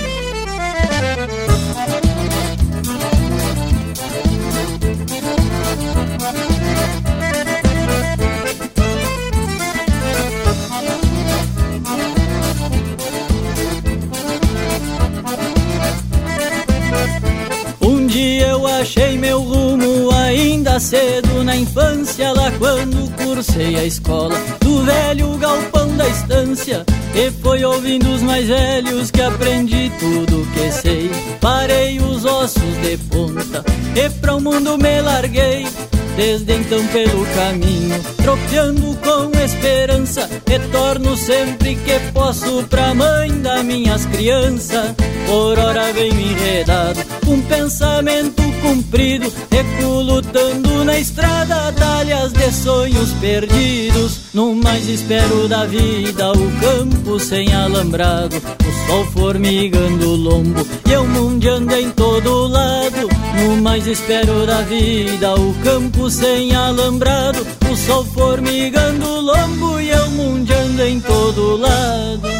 [20.81, 26.85] Cedo na infância, lá quando cursei a escola do velho galpão da estância.
[27.15, 31.11] E foi ouvindo os mais velhos que aprendi tudo que sei.
[31.41, 33.65] Parei os ossos de ponta
[33.95, 35.67] e pra o mundo me larguei.
[36.17, 44.07] Desde então pelo caminho, tropeando com esperança, retorno sempre que posso pra mãe das minhas
[44.07, 44.95] crianças.
[45.27, 54.21] Por hora venho enredado, um pensamento cumprido, recuo lutando na estrada, talhas de sonhos perdidos.
[54.33, 60.93] No mais espero da vida, o campo sem alambrado, o sol formigando o lombo e
[60.93, 63.09] eu mundiando em todo lado.
[63.43, 69.91] No mais espero da vida, o campo sem alambrado, o sol formigando o lombo e
[69.91, 72.40] eu mundiando em todo lado.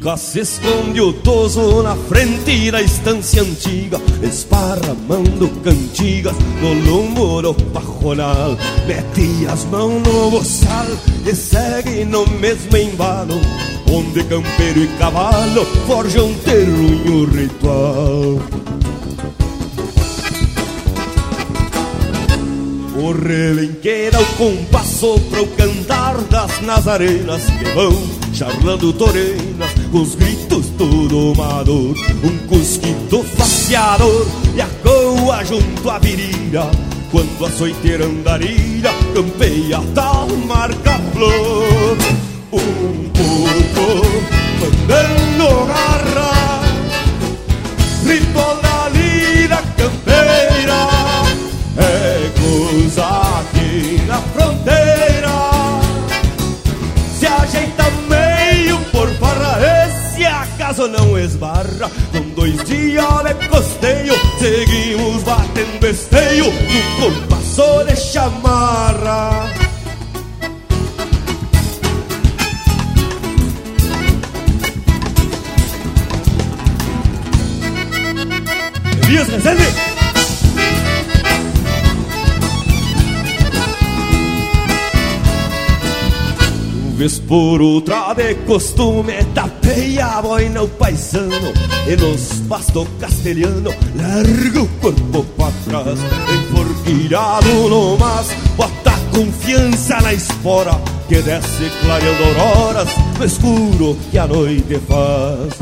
[0.00, 7.54] Pica se esconde o toso na frente da estância antiga, esparramando cantigas no lombo do
[7.70, 8.56] pajonal.
[8.86, 10.86] Mete as mãos no boçal
[11.26, 13.34] e segue no mesmo embalo,
[13.92, 18.40] onde campeiro e cavalo forjam terruinho ritual.
[22.96, 30.14] O relenqueira o compasso para o cantar das nazarenas que vão charlando torenas com os
[30.14, 31.94] gritos do domador.
[32.22, 36.70] Um cusquito faceador e a coa junto à virilha.
[37.10, 41.96] Quando a soiteira andarilha campeia tal marca flor.
[42.52, 46.62] Um porco mandando garra,
[48.06, 48.49] ritual
[60.88, 61.90] não esbarra?
[62.12, 69.50] Com dois dias de costeio Seguimos batendo esteio No compasso de chamarra.
[79.10, 79.89] Elias Rezende
[87.00, 91.50] vez por outra de costume Tapeia a boina o paisano
[91.86, 95.98] E nos pasto castelhano Larga o corpo pra trás
[96.34, 100.78] Enforquilhado no mas Bota confiança na espora
[101.08, 105.54] Que desce clareando auroras No escuro que a noite faz.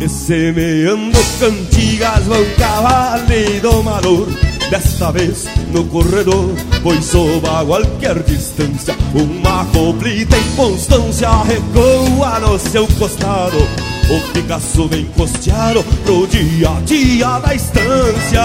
[0.00, 6.50] E semeando cantigas Vão cavalo e domador Desta vez no corredor
[6.82, 13.56] Pois a qualquer distância Uma coplita em constância Recoa no seu costado.
[14.10, 18.44] O Picasso vem costeado Pro dia a dia da estância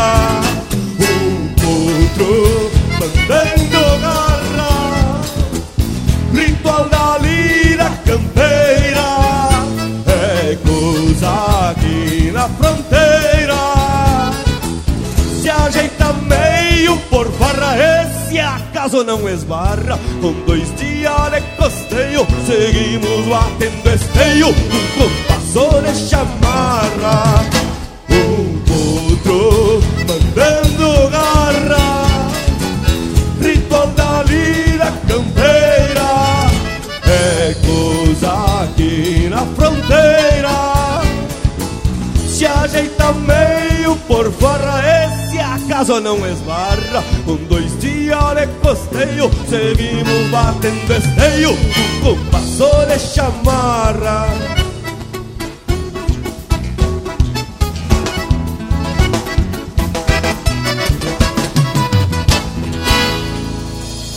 [1.00, 5.22] Um potro mandando garra.
[6.34, 9.10] Ritual da lira campeira
[10.08, 12.83] É coisa aqui na fronteira
[17.10, 20.00] por farra Esse acaso não esbarra.
[20.22, 24.48] Com dois dias de costeio Seguimos batendo esteio.
[24.50, 27.46] Um compasso de chamarra
[28.10, 32.08] Um potro mandando garra.
[33.41, 36.50] Ritual da lira campeira
[37.06, 41.02] É coisa aqui na fronteira.
[42.28, 45.23] Se ajeita meio por farra Esse
[45.66, 51.49] acaso não esbarra Com dois dias de costeio Seguimos batendo esteio.
[52.01, 54.28] Com compasso de chamarra.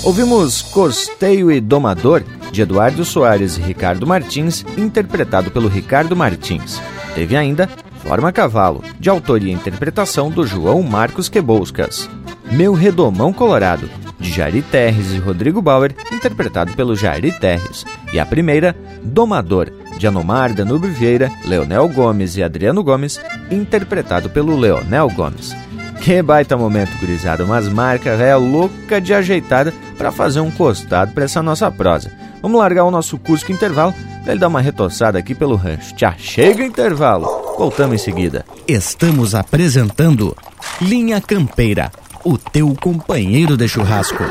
[0.02, 2.22] Ouvimos Costeio e Domador,
[2.52, 6.80] de Eduardo Soares e Ricardo Martins, interpretado pelo Ricardo Martins.
[7.12, 7.68] Teve ainda
[8.06, 12.08] Forma Cavalo, de autoria e interpretação do João Marcos Quebolscas.
[12.52, 13.90] Meu Redomão Colorado,
[14.20, 17.84] de Jari Terres e Rodrigo Bauer, interpretado pelo Jari Terres.
[18.12, 24.56] E a primeira, Domador, de Anomar Danube Vieira, Leonel Gomes e Adriano Gomes, interpretado pelo
[24.56, 25.52] Leonel Gomes.
[26.00, 31.24] Que baita momento, gurizada, umas marcas é louca de ajeitada para fazer um costado para
[31.24, 32.12] essa nossa prosa.
[32.40, 33.92] Vamos largar o nosso Cusco intervalo
[34.22, 35.92] pra ele dar uma retoçada aqui pelo rancho.
[35.96, 37.45] Tchau, chega intervalo.
[37.56, 38.44] Voltamos em seguida.
[38.68, 40.36] Estamos apresentando
[40.80, 41.90] Linha Campeira,
[42.22, 44.22] o teu companheiro de churrasco.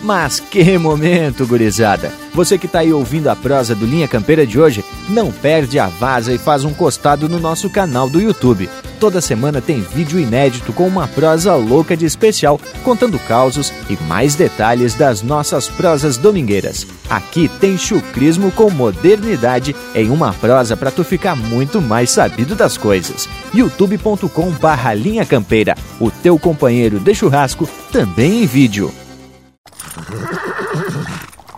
[0.00, 2.12] Mas que momento, gurizada!
[2.32, 5.88] Você que tá aí ouvindo a prosa do Linha Campeira de hoje, não perde a
[5.88, 8.68] vaza e faz um costado no nosso canal do YouTube.
[9.00, 14.34] Toda semana tem vídeo inédito com uma prosa louca de especial, contando causos e mais
[14.34, 16.86] detalhes das nossas prosas domingueiras.
[17.10, 22.76] Aqui tem chucrismo com modernidade em uma prosa para tu ficar muito mais sabido das
[22.76, 23.28] coisas.
[23.52, 28.92] youtube.com barra Linha Campeira, o teu companheiro de churrasco, também em vídeo.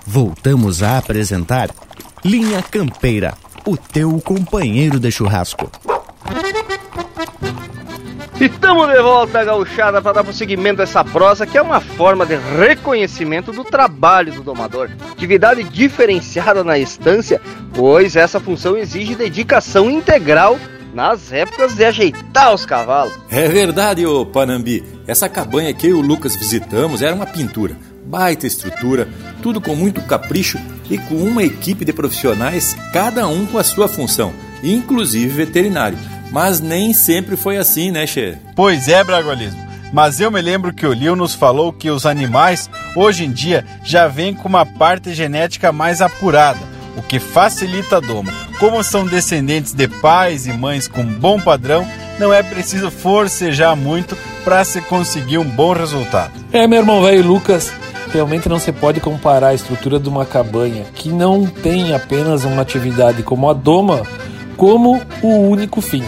[0.04, 1.70] Voltamos a apresentar
[2.24, 3.34] Linha Campeira,
[3.66, 5.70] o teu companheiro de churrasco.
[8.38, 12.26] E estamos de volta, gauchada, para dar prosseguimento a essa prosa, que é uma forma
[12.26, 14.90] de reconhecimento do trabalho do domador.
[15.10, 17.40] Atividade diferenciada na estância,
[17.72, 20.58] pois essa função exige dedicação integral
[20.92, 23.14] nas épocas de ajeitar os cavalos.
[23.30, 24.84] É verdade, ô Panambi.
[25.06, 27.74] Essa cabanha que eu e o Lucas visitamos era uma pintura.
[28.04, 29.08] Baita estrutura,
[29.42, 30.58] tudo com muito capricho
[30.90, 35.98] e com uma equipe de profissionais, cada um com a sua função, inclusive veterinário.
[36.36, 38.36] Mas nem sempre foi assim, né, Che?
[38.54, 39.58] Pois é, Bragualismo.
[39.90, 43.64] Mas eu me lembro que o Lio nos falou que os animais, hoje em dia,
[43.82, 46.60] já vêm com uma parte genética mais apurada,
[46.94, 48.30] o que facilita a doma.
[48.60, 54.14] Como são descendentes de pais e mães com bom padrão, não é preciso forcejar muito
[54.44, 56.34] para se conseguir um bom resultado.
[56.52, 57.72] É, meu irmão velho Lucas,
[58.12, 62.60] realmente não se pode comparar a estrutura de uma cabanha que não tem apenas uma
[62.60, 64.02] atividade como a doma
[64.58, 66.02] como o único fim.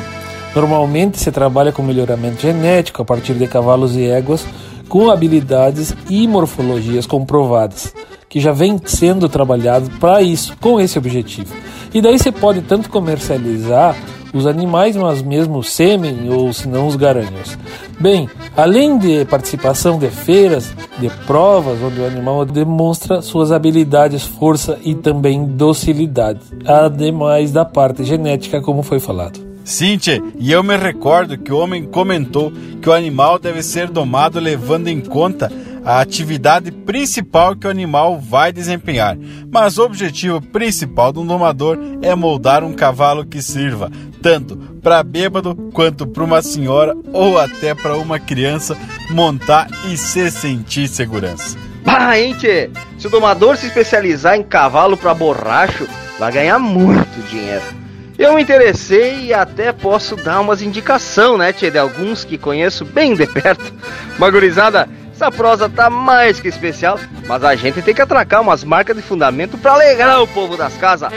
[0.58, 4.44] Normalmente se trabalha com melhoramento genético a partir de cavalos e éguas
[4.88, 7.94] com habilidades e morfologias comprovadas,
[8.28, 11.54] que já vem sendo trabalhado para isso, com esse objetivo.
[11.94, 13.94] E daí você pode tanto comercializar
[14.34, 17.56] os animais, mas mesmo o sêmen ou se não os garanhões.
[18.00, 24.76] Bem, além de participação de feiras, de provas, onde o animal demonstra suas habilidades, força
[24.82, 29.47] e também docilidade, ademais da parte genética, como foi falado.
[29.68, 32.50] Tchê, e eu me recordo que o homem comentou
[32.80, 35.52] que o animal deve ser domado levando em conta
[35.84, 39.18] a atividade principal que o animal vai desempenhar.
[39.52, 43.90] Mas o objetivo principal de um domador é moldar um cavalo que sirva
[44.22, 48.74] tanto para bêbado quanto para uma senhora ou até para uma criança
[49.10, 51.58] montar e se sentir segurança.
[51.84, 52.70] Bah, hein, tchê?
[52.98, 55.86] Se o domador se especializar em cavalo para borracho,
[56.18, 57.87] vai ganhar muito dinheiro.
[58.18, 62.84] Eu me interessei e até posso dar umas indicação, né, tia, de alguns que conheço
[62.84, 63.72] bem de perto.
[64.18, 66.98] Magurizada, essa prosa tá mais que especial,
[67.28, 70.76] mas a gente tem que atracar umas marcas de fundamento para alegrar o povo das
[70.76, 71.12] casas.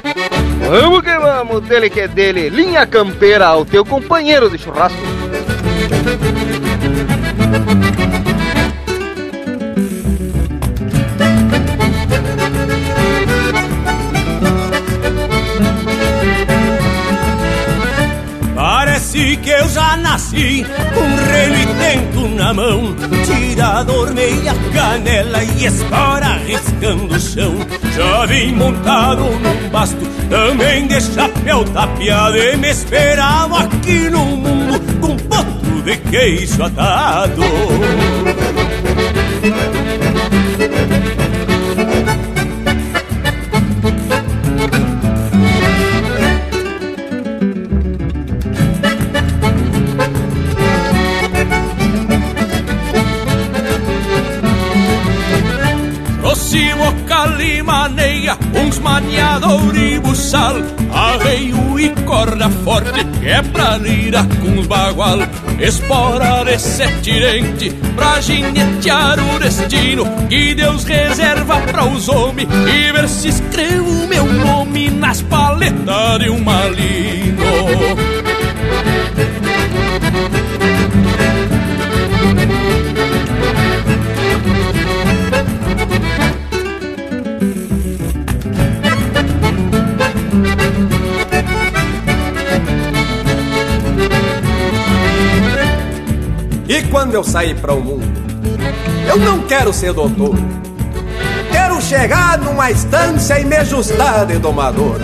[0.70, 5.00] Vamos que vamos, dele que é dele, linha campeira, o teu companheiro de churrasco.
[19.12, 22.96] Parece que eu já nasci com relo e na mão.
[23.26, 27.54] Tirador, meia canela e espora riscando o chão.
[27.94, 29.98] Já vim montado num basto,
[30.30, 32.38] também de chapéu tapeado.
[32.38, 37.42] E me esperava aqui no mundo com potro de queixo atado
[57.22, 60.56] Próximo calimaneia, uns maniador e buçal.
[60.92, 65.20] Arreio e corda forte, que é pra lira com os bagual.
[65.60, 70.06] Espora de sete dente, pra ginetear o destino.
[70.28, 76.30] Que Deus reserva pra os homens E ver se escrevo meu nome nas paletas de
[76.30, 78.11] um malino
[96.92, 98.06] quando eu sair para o mundo,
[99.08, 100.36] eu não quero ser doutor.
[101.50, 105.00] Quero chegar numa estância e me ajustar de domador.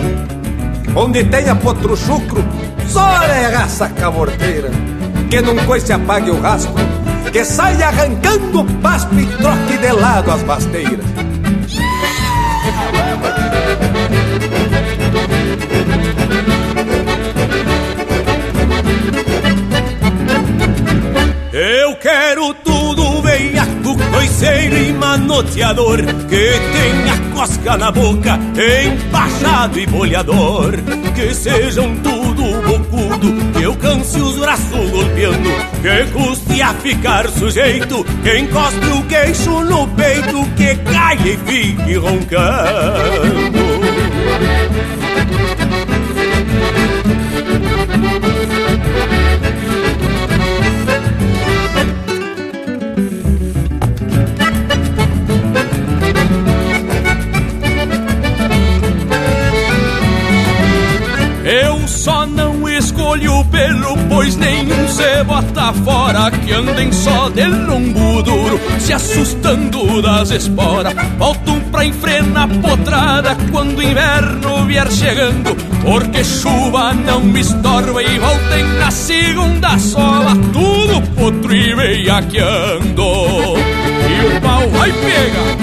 [0.94, 2.44] Onde tenha potro chucro,
[2.86, 4.70] só é raça cavorteira.
[5.30, 6.74] Que num coice apague o rastro,
[7.32, 11.04] que saia arrancando pasto e troque de lado as basteiras.
[24.28, 25.98] Veiaco, coiceiro e manoteador
[26.28, 28.38] Que tenha cosca na boca,
[28.84, 30.72] empachado e bolhador
[31.14, 35.50] Que sejam tudo bocudo, que eu canse os braços golpeando
[35.82, 41.94] Que custe a ficar sujeito, que encoste o queixo no peito Que caia e fique
[41.94, 43.58] roncando
[63.18, 66.30] colhe o pelo, pois nenhum se bota fora.
[66.30, 70.94] Que andem só de lombo duro, se assustando das esporas.
[71.18, 75.56] Voltam pra enfrenar potrada quando o inverno vier chegando.
[75.82, 80.36] Porque chuva não me estorva e voltem na segunda sola.
[80.52, 83.02] Tudo potro e veiaqueando.
[84.08, 85.58] E o pau vai pegar.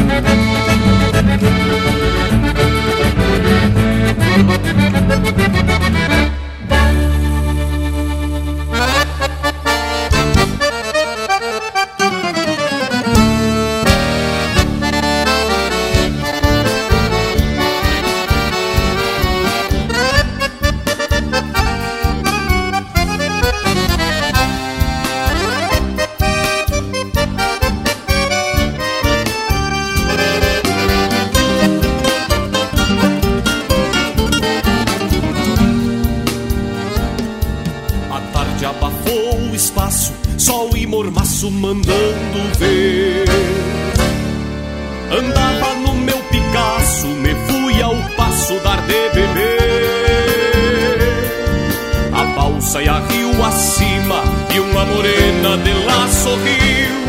[53.47, 54.23] acima
[54.53, 57.05] e uma morena de lá sorriu.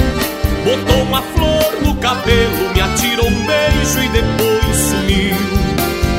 [0.64, 5.36] Botou uma flor no cabelo, me atirou um beijo e depois sumiu.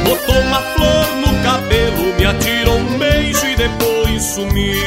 [0.05, 4.81] Botou uma flor no cabelo, me atirou um beijo e depois sumiu.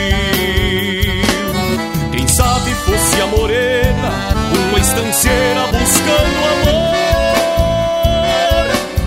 [2.13, 4.11] Quem sabe fosse a morena,
[4.71, 6.91] uma estanceira buscando amor.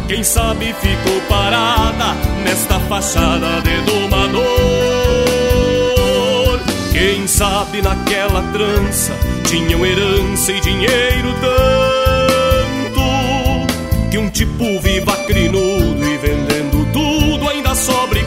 [0.07, 2.15] Quem sabe ficou parada
[2.45, 5.03] nesta fachada de domador.
[7.24, 9.13] Quem sabe naquela trança
[9.47, 13.01] tinham herança e dinheiro tanto
[14.11, 18.26] que um tipo viva crinudo e vendendo tudo ainda sobre.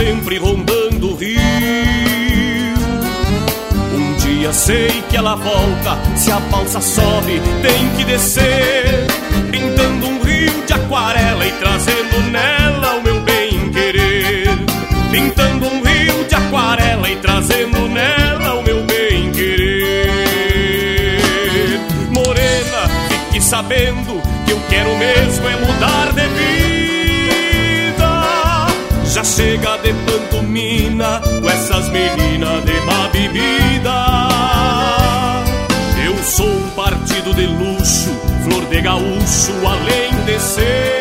[0.00, 1.38] sempre rondando o rio.
[3.92, 9.06] Um dia sei que ela volta, se a balsa sobe, tem que descer.
[9.50, 14.48] Pintando um rio de aquarela e trazendo nela o meu bem-querer.
[15.10, 20.00] Pintando um rio de aquarela e trazendo nela o meu bem-querer.
[22.10, 26.70] Morena, fique sabendo que eu quero mesmo é mudar de vida
[29.10, 29.76] já chega
[32.00, 33.98] menina de má bebida.
[36.04, 38.10] Eu sou um partido de luxo,
[38.44, 40.99] flor de gaúcho, além de ser.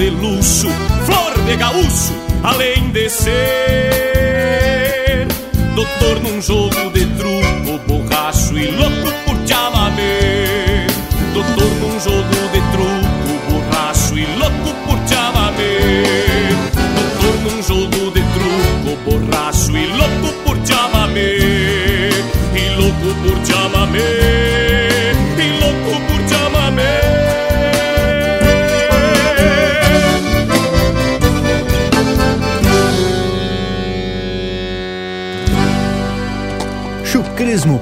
[0.00, 0.68] de luxo,
[1.04, 3.28] flor de gaúcho, além de ser
[5.74, 8.99] doutor num jogo de truco, borracho e louco.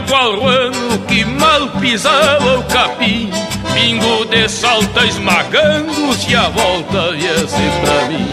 [0.00, 3.30] Bagual ruano que mal pisava o capim.
[3.74, 8.28] Pingo de salta esmagando-se a volta viesse pra mim.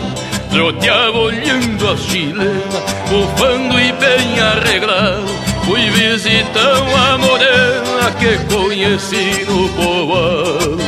[0.49, 2.63] Troteava olhando as chilenas,
[3.09, 10.86] bufando e bem arreglado Fui visitar uma morena que conheci no povoado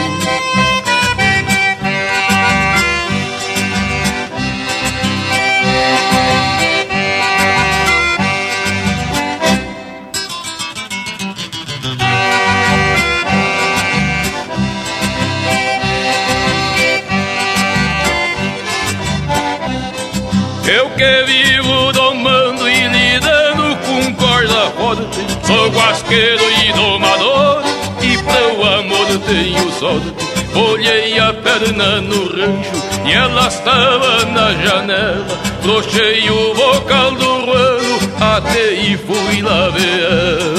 [21.00, 27.64] que vivo domando e lidando com corda forte Sou guasqueiro e domador
[28.02, 30.14] e pro amor tenho sorte
[30.54, 35.26] Olhei a perna no rancho e ela estava na janela.
[35.62, 40.59] Flochei o vocal do ruano até e fui lá ver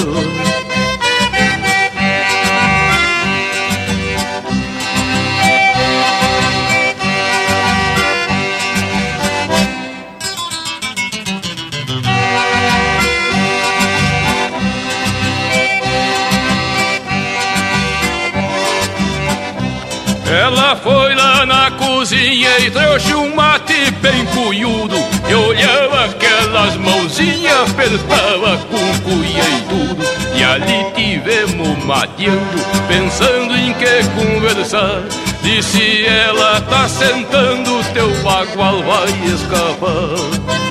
[22.61, 24.95] cozinha e trouxe um mate bem cunhudo
[25.27, 30.05] E olhava aquelas mãozinhas, apertava com cuia e tudo.
[30.35, 32.39] E ali tivemos mateando,
[32.87, 35.03] pensando em que conversar.
[35.41, 40.70] Disse ela, tá sentando, teu bagual vai escapar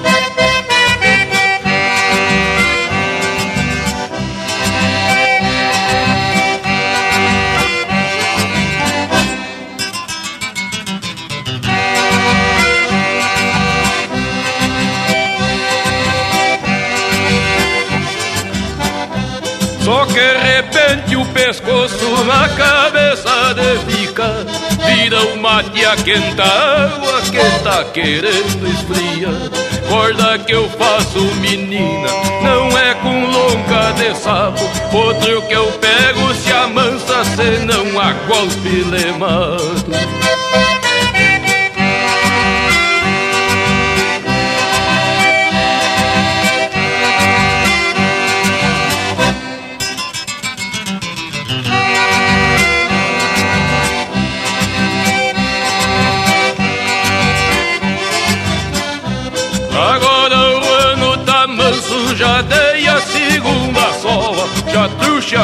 [19.90, 24.44] Só que repente o pescoço na cabeça de ficar
[24.86, 29.50] Vira o mate a quenta água que tá querendo esfriar
[29.88, 32.08] Corda que eu faço menina,
[32.40, 34.62] não é com longa de sapo.
[34.96, 39.10] Outro que eu pego se amansa, senão a golpe le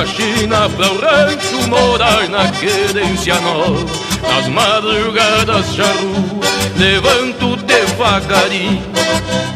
[0.01, 3.86] a China pra o rancho morar na querência nova.
[4.22, 6.44] Nas madrugadas charrua,
[6.76, 8.82] levanto devagarinho.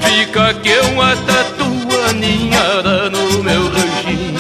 [0.01, 4.39] Fica que uma tatua ninhada no meu ranchinho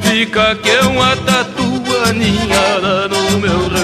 [0.00, 3.83] Fica que uma tatua ninhada no meu ranchinho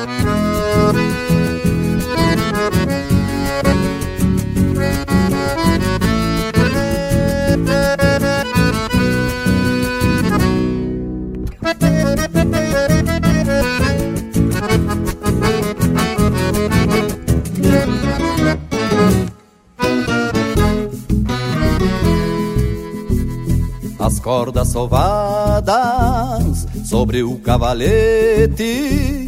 [24.71, 29.27] Sovadas sobre o cavalete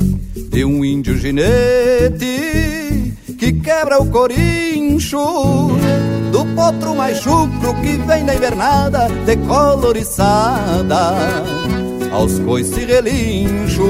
[0.49, 5.17] de um índio ginete que quebra o corincho
[6.31, 11.13] do potro mais chucro que vem da invernada decoloriçada
[12.13, 13.83] aos coice relincho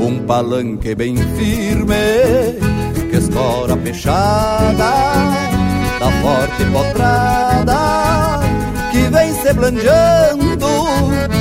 [0.00, 1.94] um palanque bem firme
[3.08, 4.74] que escora fechada
[6.00, 7.78] da forte potrada
[8.90, 10.47] que vem se blandeando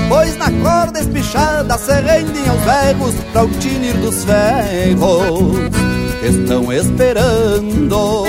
[0.07, 5.57] Pois na corda espichada se rendem aos vergos Pra o tinir dos ferros
[6.19, 8.25] que estão esperando.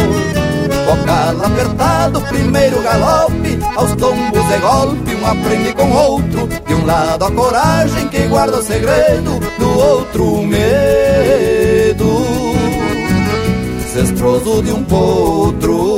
[0.85, 7.25] Bocal apertado, primeiro galope Aos tombos de golpe, um aprende com outro De um lado
[7.25, 10.69] a coragem que guarda o segredo Do outro o medo.
[13.93, 15.98] Cestroso de um potro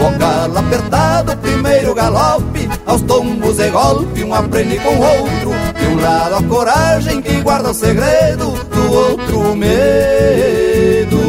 [0.00, 5.50] Vocal apertado, primeiro galope, aos tombos e golpe, um aprende com o outro.
[5.78, 11.20] De um lado a coragem que guarda o segredo, do outro o medo.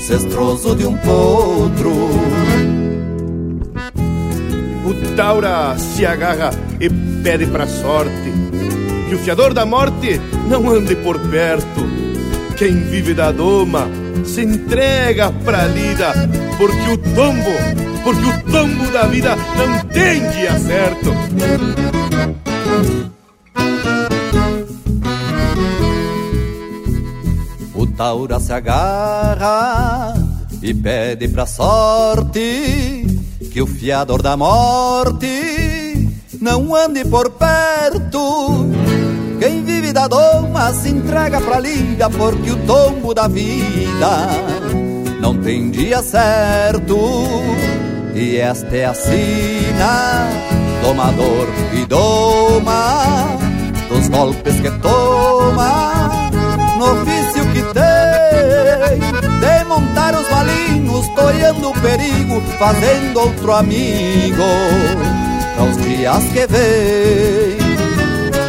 [0.00, 1.90] Cestroso de um potro.
[4.86, 6.50] O Taura se agarra
[6.80, 8.32] e pede pra sorte
[9.08, 11.82] que o fiador da morte não ande por perto.
[12.56, 13.88] Quem vive da doma
[14.24, 16.12] se entrega pra lida,
[16.62, 17.50] porque o tombo,
[18.04, 21.10] porque o tombo da vida não tem dia certo.
[27.74, 30.14] O Taura se agarra
[30.62, 33.06] e pede pra sorte
[33.52, 36.08] que o fiador da morte
[36.40, 38.70] não ande por perto.
[39.40, 44.61] Quem vive da doma se entrega pra lida porque o tombo da vida
[45.22, 46.98] não tem dia certo.
[48.12, 50.28] E esta é a sina,
[50.82, 53.38] domador e doma,
[53.88, 56.30] dos golpes que toma,
[56.76, 59.00] no ofício que tem,
[59.40, 64.42] de montar os malinhos, toreando o perigo, fazendo outro amigo,
[65.54, 67.61] para os dias que vem.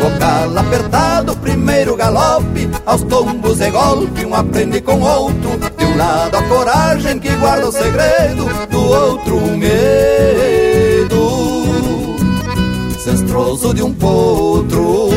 [0.03, 5.57] Vocal apertado, primeiro galope, aos tombos e golpe, um aprende com outro.
[5.77, 11.15] De um lado a coragem que guarda o segredo, do outro o medo.
[13.01, 15.07] Cestroso de um potro.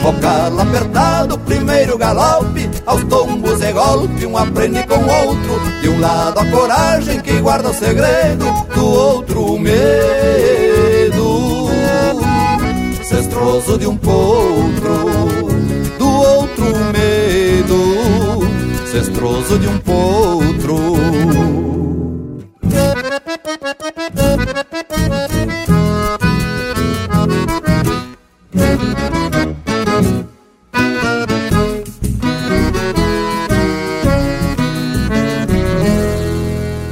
[0.00, 5.60] Vocal apertado, primeiro galope, aos tombos e golpe, um aprende com outro.
[5.82, 10.65] De um lado a coragem que guarda o segredo, do outro o medo
[13.26, 15.48] cestroso de um potro,
[15.98, 18.40] do outro medo,
[18.86, 20.76] cestroso de um potro.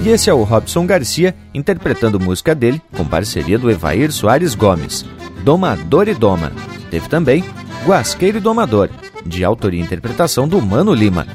[0.02, 5.06] E esse é o Robson Garcia interpretando música dele com parceria do Evair Soares Gomes,
[5.44, 6.50] Domador e Doma.
[6.90, 7.44] Teve também
[7.84, 8.88] Guasqueiro e Domador,
[9.26, 11.26] de autoria e interpretação do Mano Lima.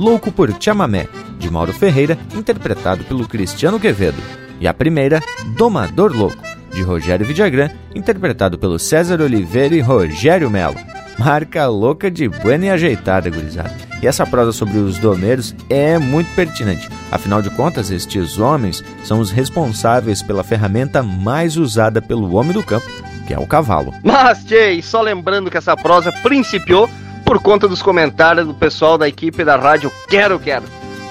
[0.00, 1.06] Louco por Chamamé,
[1.38, 4.20] de Mauro Ferreira, interpretado pelo Cristiano Quevedo.
[4.60, 5.22] E a primeira,
[5.56, 10.76] Domador Louco, de Rogério Vidagrã, interpretado pelo César Oliveira e Rogério Melo.
[11.16, 13.74] Marca louca de buena e ajeitada, gurizada.
[14.02, 16.88] E essa prosa sobre os domeiros é muito pertinente.
[17.12, 22.62] Afinal de contas, estes homens são os responsáveis pela ferramenta mais usada pelo homem do
[22.64, 22.86] campo,
[23.26, 23.94] que é o cavalo.
[24.02, 26.88] Mas, Tchê, só lembrando que essa prosa principiou
[27.24, 30.64] por conta dos comentários do pessoal da equipe da rádio Quero Quero,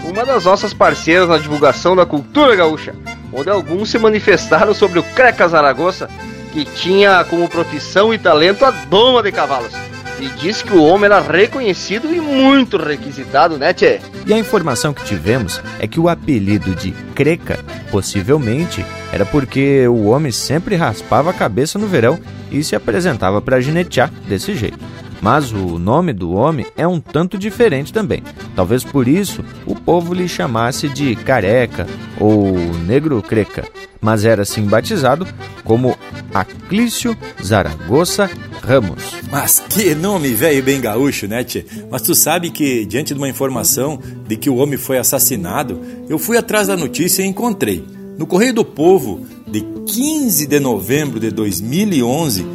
[0.03, 2.93] uma das nossas parceiras na divulgação da cultura gaúcha,
[3.31, 6.09] onde alguns se manifestaram sobre o Creca Zaragoza,
[6.51, 9.73] que tinha como profissão e talento a doma de cavalos.
[10.21, 13.99] E disse que o homem era reconhecido e muito requisitado, né, Tchê?
[14.23, 17.57] E a informação que tivemos é que o apelido de Creca,
[17.89, 22.19] possivelmente, era porque o homem sempre raspava a cabeça no verão
[22.51, 24.77] e se apresentava para ginetear desse jeito.
[25.21, 28.23] Mas o nome do homem é um tanto diferente também.
[28.55, 31.87] Talvez por isso o povo lhe chamasse de Careca
[32.19, 32.53] ou
[32.85, 33.67] Negro Creca,
[34.01, 35.27] mas era assim batizado
[35.63, 35.95] como
[36.33, 38.29] Aclício Zaragoza
[38.63, 39.15] Ramos.
[39.29, 41.65] Mas que nome velho bem gaúcho, né, tchê?
[41.89, 45.79] Mas tu sabe que, diante de uma informação de que o homem foi assassinado,
[46.09, 47.85] eu fui atrás da notícia e encontrei.
[48.17, 52.45] No Correio do Povo, de 15 de novembro de 2011,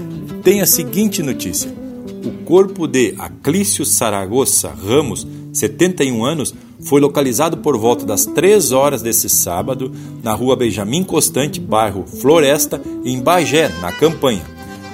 [0.42, 1.85] tem a seguinte notícia.
[2.26, 9.00] O corpo de Aclício Zaragoza Ramos, 71 anos, foi localizado por volta das 3 horas
[9.00, 9.92] desse sábado
[10.24, 14.42] na rua Benjamin Constante, bairro Floresta, em Bagé, na campanha.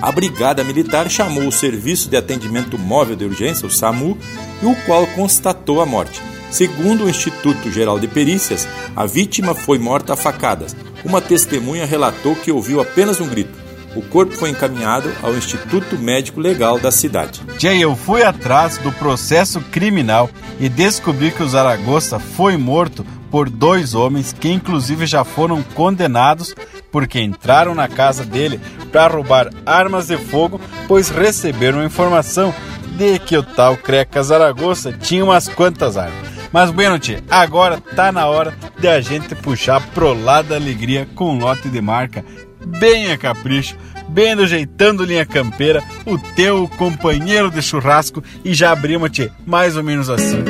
[0.03, 4.19] A Brigada Militar chamou o Serviço de Atendimento Móvel de Urgência, o SAMU,
[4.63, 6.21] e o qual constatou a morte.
[6.51, 10.77] Segundo o Instituto Geral de Perícias, a vítima foi morta a facadas.
[11.03, 13.62] Uma testemunha relatou que ouviu apenas um grito.
[13.95, 17.41] O corpo foi encaminhado ao Instituto Médico Legal da cidade.
[17.59, 23.49] Tchê, eu fui atrás do processo criminal e descobri que o Zaragoza foi morto por
[23.49, 26.55] dois homens que inclusive já foram condenados
[26.91, 28.61] porque entraram na casa dele
[28.93, 32.55] para roubar armas de fogo, pois receberam informação
[32.97, 36.31] de que o tal Creca Zaragoza tinha umas quantas armas.
[36.53, 41.09] Mas, bueno, tchê, agora tá na hora de a gente puxar pro lado da alegria
[41.15, 42.23] com um lote de marca
[42.67, 43.77] bem a capricho,
[44.09, 49.77] bem do jeitão Linha Campeira, o teu companheiro de churrasco e já abrimos te mais
[49.77, 50.43] ou menos assim.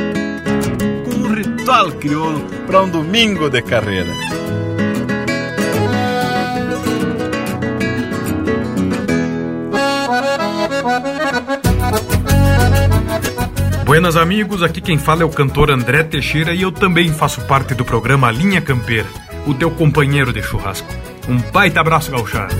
[1.04, 4.12] Com um ritual crioulo para um domingo de carreira.
[13.84, 17.74] Buenas amigos, aqui quem fala é o cantor André Teixeira e eu também faço parte
[17.74, 19.06] do programa Linha Campeira,
[19.46, 21.01] o teu companheiro de churrasco.
[21.28, 22.54] Um baita abraço, gauchada.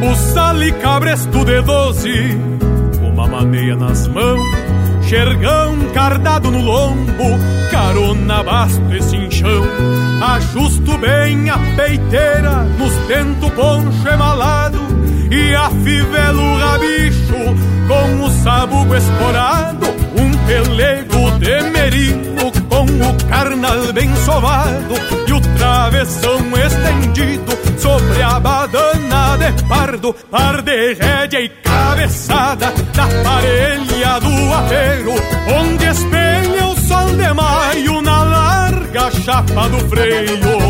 [0.00, 2.38] Bussal e cabresto de doze,
[3.02, 4.40] uma maneia nas mãos,
[5.02, 7.38] xergão cardado no lombo,
[7.70, 9.64] carona basto e cinchão.
[10.34, 14.78] Ajusto bem a peiteira nos tento poncho emalado
[15.30, 19.19] e afivelo o rabicho com o sabugo esporado.
[30.12, 35.14] Pardo, par de rédea e cabeçada na parelha do apeiro,
[35.58, 40.60] onde espelha o sol de maio na larga chapa do freio.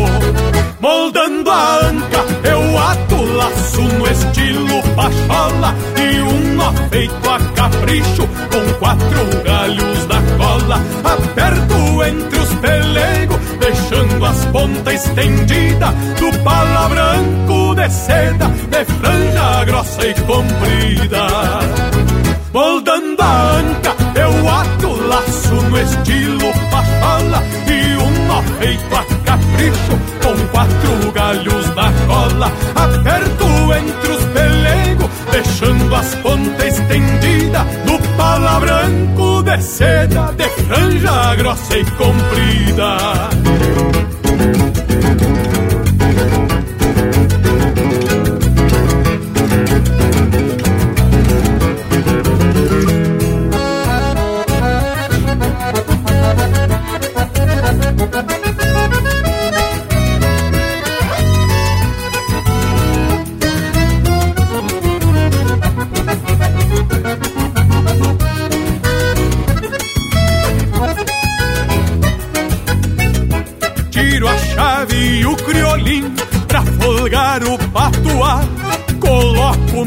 [0.79, 8.27] Moldando a anca, eu ato laço no estilo pachola e um nó feito a capricho
[8.51, 10.81] com quatro galhos na cola.
[11.03, 19.65] Aperto entre os pelegos, deixando as pontas estendidas do pala branco de seda, de franja
[19.65, 21.27] grossa e comprida.
[22.53, 29.95] Moldando a anca, eu ato laço no estilo pachola e um nó feito a capricho
[30.21, 32.51] com quatro galhos na cola.
[32.75, 41.35] Aperto entre os pelegos, deixando as pontas estendidas no pala branco de seda, de franja
[41.35, 42.97] grossa e comprida.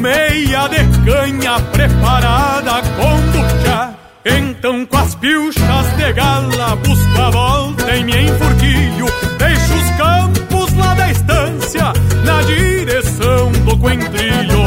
[0.05, 3.95] Meia de canha preparada com buchá.
[4.23, 9.07] Então com as pilchas de gala busco a volta e me enfurquilho.
[9.39, 14.65] Deixo os campos lá da estância na direção do coentrilho.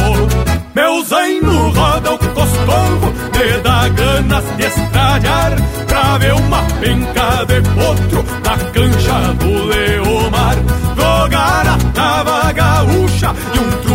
[0.73, 5.55] Meu zaino roda o coscorro, me dá ganas de estralhar
[5.87, 10.55] Pra ver uma penca de potro na cancha do Leomar
[10.95, 13.86] Jogar a tava gaúcha e um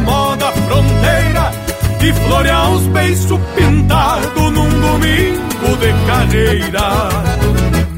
[0.00, 1.50] moda fronteira
[2.00, 7.34] E florear uns beiços pintados num domingo de carreira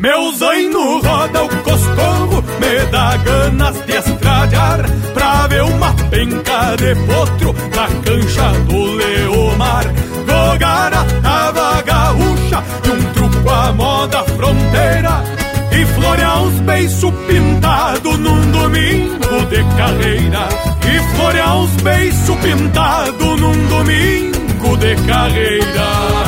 [0.06, 6.94] meu zaino roda o coscorro, me dá ganas de estralhar Pra ver uma penca de
[7.06, 9.84] potro na cancha do Leomar.
[10.28, 15.24] Jogar a tava gaúcha e um truco à moda fronteira
[15.72, 20.55] E florear uns beiços pintados num domingo de carreira
[20.88, 26.26] E florear uns beiços pintados num domingo de carreira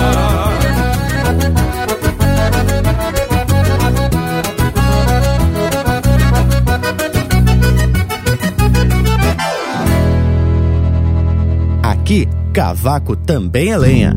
[11.82, 14.16] Aqui, cavaco também é lenha.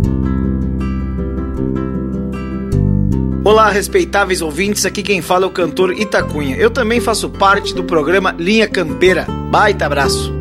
[3.44, 6.56] Olá, respeitáveis ouvintes, aqui quem fala é o cantor Itacunha.
[6.58, 9.26] Eu também faço parte do programa Linha Campeira.
[9.50, 10.41] Baita abraço!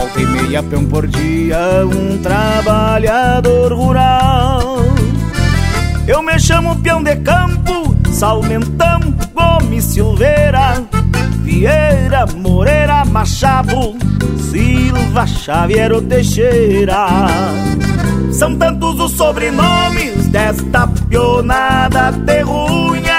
[0.00, 4.78] Volta e meia, peão por dia, um trabalhador rural.
[6.08, 8.98] Eu me chamo peão de campo, Salmentão,
[9.34, 10.82] Gomes Silveira,
[11.42, 12.24] Vieira,
[18.32, 23.09] São tantos os sobrenomes desta pionada terrunha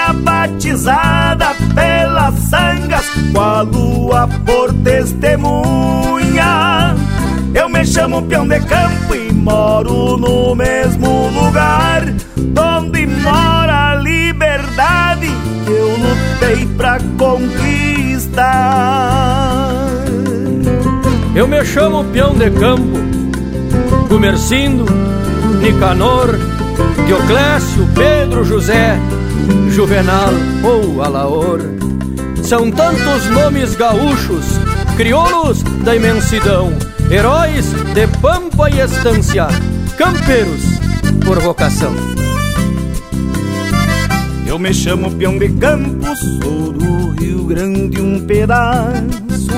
[0.42, 6.42] batizada pelas sangas, com a lua por testemunha.
[7.54, 12.02] Eu me chamo peão de campo e moro no mesmo lugar
[12.58, 15.28] onde mora a liberdade
[15.64, 18.42] que eu lutei pra conquistar.
[21.36, 22.98] Eu me chamo peão de campo,
[24.08, 24.86] Gumercindo,
[25.62, 26.36] Nicanor,
[27.06, 28.98] Dioclésio, Pedro José,
[29.70, 31.60] Juvenal ou Alaor.
[32.42, 34.44] São tantos nomes gaúchos,
[34.96, 36.72] crioulos da imensidão
[37.12, 39.46] Heróis de pampa e estância,
[39.98, 40.62] campeiros
[41.26, 41.94] por vocação.
[44.46, 49.52] Eu me chamo peão de campo, sou do Rio Grande um pedaço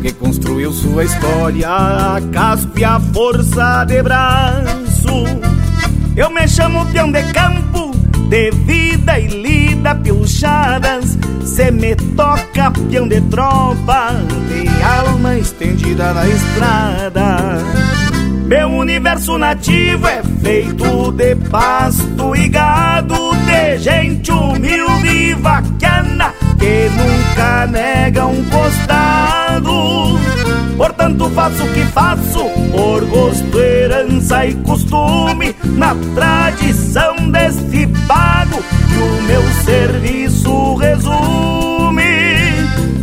[0.00, 5.24] que construiu sua história a casco e a força de braço.
[6.16, 7.90] Eu me chamo peão de campo,
[8.28, 11.18] de vida e lida pilchadas.
[11.44, 14.12] Se me toca peão de tropa
[14.48, 17.93] De alma estendida na estrada
[18.44, 23.16] Meu universo nativo é feito de pasto e gado
[23.46, 30.18] De gente humilde e vaquiana Que nunca nega um costado.
[30.76, 38.98] Portanto faço o que faço Por gosto, herança e costume Na tradição deste pago Que
[38.98, 41.73] o meu serviço resume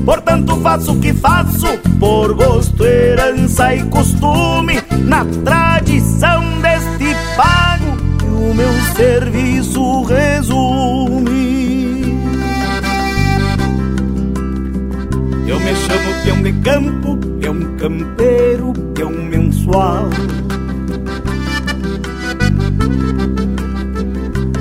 [0.05, 1.67] Portanto faço o que faço
[1.99, 11.61] Por gosto, herança e costume Na tradição deste pago Que o meu serviço resume
[15.51, 20.09] Eu me chamo peão de campo, peão campeiro, peão mensual.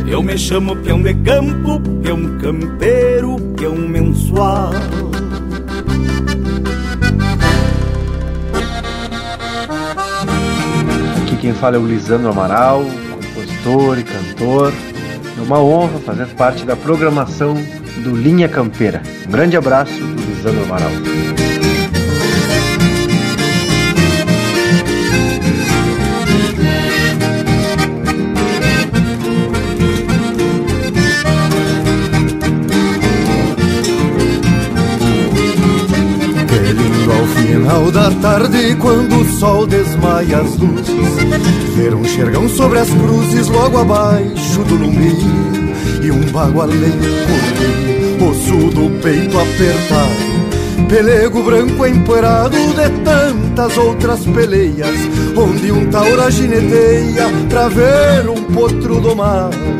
[0.08, 4.72] Eu me chamo peão de campo, peão campeiro, peão mensual.
[11.40, 14.72] Quem fala é o Lisandro Amaral, compositor e cantor.
[15.38, 17.54] É uma honra fazer parte da programação
[18.04, 19.02] do Linha Campeira.
[19.26, 20.90] Um grande abraço do Lisandro Amaral.
[38.20, 40.94] Tarde, quando o sol desmaia as luzes,
[41.74, 45.16] ver um xergão sobre as cruzes logo abaixo do lumbi
[46.02, 54.96] e um bagualeiro correr, osso do peito apertado, pelego branco empoeirado de tantas outras peleias,
[55.36, 59.79] onde um taura gineteia pra ver um potro domado.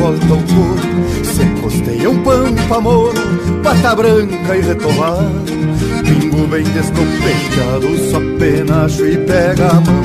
[0.00, 3.14] volta ao corpo Se costeia um pampa moro,
[3.62, 5.60] pata branca e retomado
[6.04, 10.02] Pingo bem descompenteado, só penacho e pega a mão.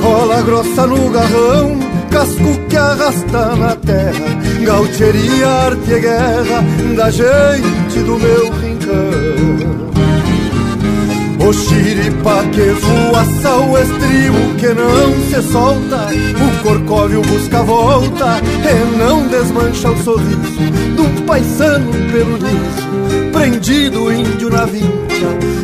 [0.00, 1.78] Cola grossa no garrão,
[2.10, 4.40] casco que arrasta na terra.
[4.64, 6.64] Gaucheria, arte e guerra
[6.96, 10.01] da gente do meu rincão
[11.52, 16.08] o xiripa que voaça o estribo que não se solta.
[16.08, 20.62] O corcóvio busca volta e não desmancha o sorriso
[20.98, 24.92] um paisano pelo liso, prendido índio na vincha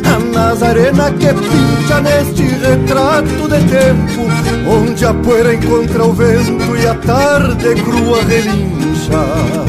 [0.05, 4.27] A Nazarena que pincha neste retrato de tempo
[4.69, 9.68] Onde a poeira encontra o vento e a tarde crua relincha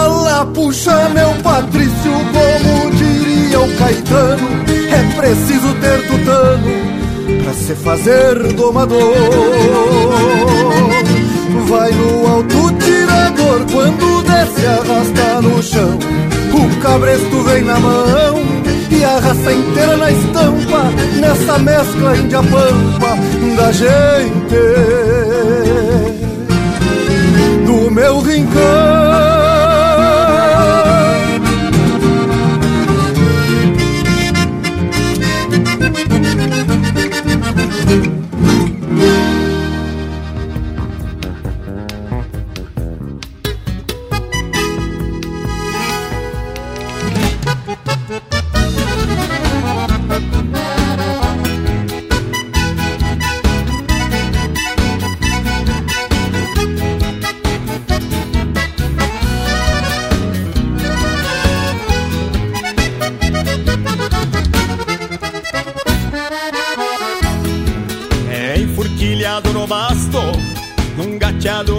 [0.61, 4.47] puxa meu Patrício, como diria o Caetano
[4.91, 7.01] É preciso ter tutano
[7.43, 9.15] pra se fazer domador.
[11.67, 15.97] Vai no alto tirador, quando desce arrasta no chão.
[16.53, 18.39] O cabresto vem na mão
[18.91, 20.83] e a raça inteira na estampa
[21.19, 23.17] Nessa mescla índia pampa
[23.55, 24.61] da gente.
[27.65, 29.00] Do meu rincão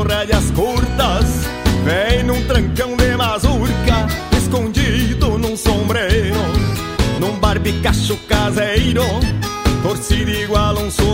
[0.03, 1.25] prateado, rédeas curtas
[1.85, 4.07] Vem num trancão de mazurca
[4.37, 6.39] Escondido num sombreiro
[7.21, 9.05] Num barbicacho caseiro
[9.83, 11.12] Torcido igual um suvel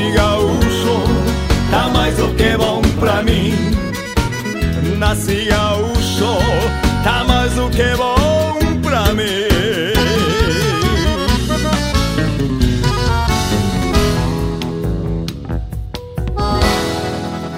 [0.00, 1.02] Nasci gaúcho,
[1.70, 3.52] tá mais do que bom pra mim.
[4.96, 6.38] Nasci gaúcho,
[7.04, 9.50] tá mais do que bom pra mim.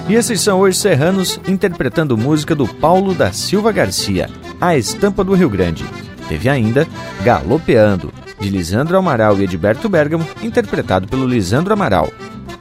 [0.09, 4.29] E esses são hoje serranos interpretando música do Paulo da Silva Garcia,
[4.59, 5.85] A Estampa do Rio Grande.
[6.27, 6.85] Teve ainda
[7.23, 12.11] Galopeando, de Lisandro Amaral e Edberto Bergamo, interpretado pelo Lisandro Amaral.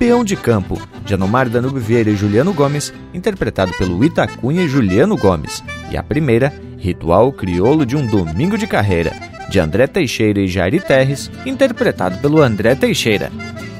[0.03, 5.17] Peão de Campo, de Anomar Danube Vieira e Juliano Gomes, interpretado pelo Itacunha e Juliano
[5.17, 5.63] Gomes.
[5.93, 9.13] E a primeira, Ritual Crioulo de um Domingo de Carreira,
[9.49, 13.31] de André Teixeira e Jairi Terres, interpretado pelo André Teixeira.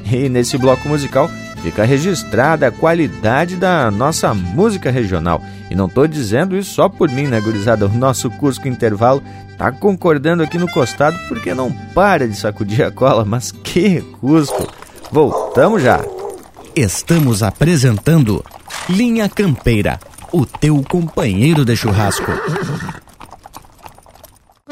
[0.09, 1.29] E nesse bloco musical
[1.61, 5.43] fica registrada a qualidade da nossa música regional.
[5.69, 7.85] E não estou dizendo isso só por mim, né, gurizada?
[7.85, 9.21] O nosso Cusco Intervalo
[9.57, 14.82] tá concordando aqui no costado porque não para de sacudir a cola, mas que Cusco!
[15.13, 16.03] Voltamos já!
[16.75, 18.43] Estamos apresentando
[18.89, 19.99] Linha Campeira,
[20.31, 22.31] o teu companheiro de churrasco.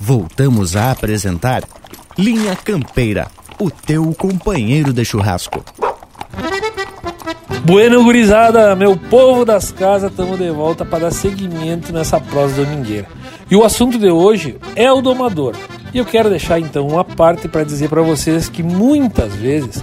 [0.00, 1.62] Voltamos a apresentar
[2.16, 3.28] Linha Campeira,
[3.58, 5.64] o teu companheiro de churrasco.
[7.64, 13.08] Bueno, gurizada, meu povo das casas, estamos de volta para dar seguimento nessa prosa domingueira.
[13.50, 15.56] E o assunto de hoje é o domador.
[15.92, 19.82] E eu quero deixar então uma parte para dizer para vocês que muitas vezes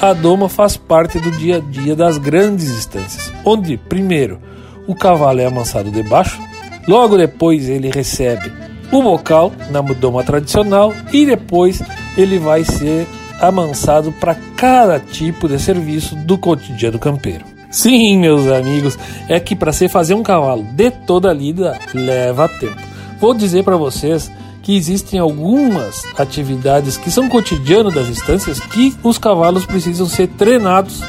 [0.00, 4.40] a doma faz parte do dia a dia das grandes instâncias, onde, primeiro,
[4.88, 6.40] o cavalo é amansado debaixo,
[6.86, 8.52] logo depois ele recebe
[8.90, 11.82] o bocal na doma tradicional e depois
[12.16, 13.06] ele vai ser
[13.40, 17.44] amansado para cada tipo de serviço do cotidiano campeiro.
[17.70, 18.98] Sim, meus amigos,
[19.28, 22.76] é que para se fazer um cavalo de toda lida leva tempo.
[23.18, 24.30] Vou dizer para vocês
[24.62, 31.02] que existem algumas atividades que são cotidiano das instâncias que os cavalos precisam ser treinados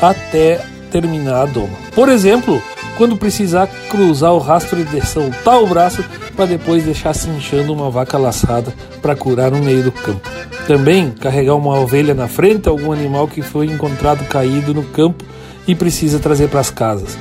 [0.00, 1.76] até terminar a doma.
[1.94, 2.60] Por exemplo,
[2.96, 6.04] quando precisar cruzar o rastro e soltar o braço
[6.36, 10.28] para depois deixar cinchando uma vaca laçada para curar no meio do campo.
[10.66, 15.24] Também carregar uma ovelha na frente, algum animal que foi encontrado caído no campo
[15.66, 17.16] e precisa trazer para as casas.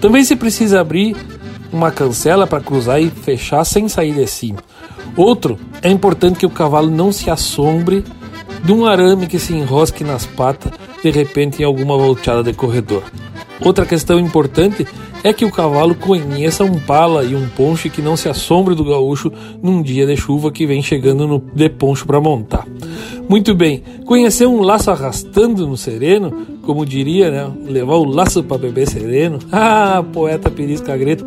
[0.00, 1.16] Também se precisa abrir
[1.72, 4.58] uma cancela para cruzar e fechar sem sair de cima.
[5.16, 8.04] Outro, é importante que o cavalo não se assombre
[8.62, 10.72] de um arame que se enrosque nas patas
[11.02, 13.02] de repente em alguma volteada de corredor.
[13.64, 14.86] Outra questão importante
[15.22, 18.84] é que o cavalo conheça um pala e um ponche que não se assombre do
[18.84, 19.32] gaúcho
[19.62, 22.66] num dia de chuva que vem chegando no de poncho para montar.
[23.26, 27.50] Muito bem, conhecer um laço arrastando no sereno, como diria, né?
[27.66, 29.38] Levar o laço para beber sereno.
[29.50, 31.24] Ah, poeta Perisca Greto.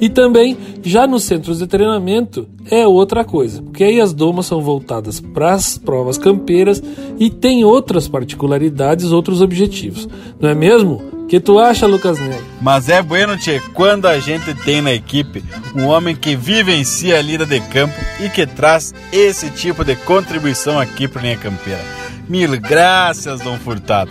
[0.00, 4.60] E também, já nos centros de treinamento, é outra coisa, porque aí as domas são
[4.60, 6.82] voltadas para as provas campeiras
[7.18, 10.08] e tem outras particularidades, outros objetivos.
[10.38, 11.17] Não é mesmo?
[11.28, 12.42] Que tu acha, Lucas Nery?
[12.60, 15.44] Mas é bueno, tchê, quando a gente tem na equipe
[15.74, 20.80] um homem que vivencia a lida de campo e que traz esse tipo de contribuição
[20.80, 21.80] aqui para Linha Campeira.
[22.26, 24.10] Mil graças, Dom Furtado.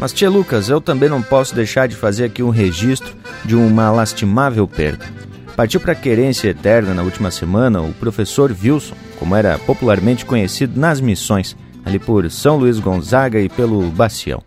[0.00, 3.14] Mas, tia Lucas, eu também não posso deixar de fazer aqui um registro
[3.44, 5.04] de uma lastimável perda.
[5.54, 10.80] Partiu para a querência eterna na última semana o professor Wilson, como era popularmente conhecido
[10.80, 14.42] nas missões, ali por São Luís Gonzaga e pelo Bacião.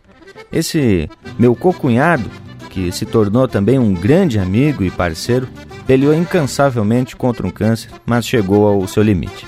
[0.56, 2.32] Esse meu cocunhado,
[2.70, 5.50] que se tornou também um grande amigo e parceiro,
[5.86, 9.46] peleou incansavelmente contra um câncer, mas chegou ao seu limite.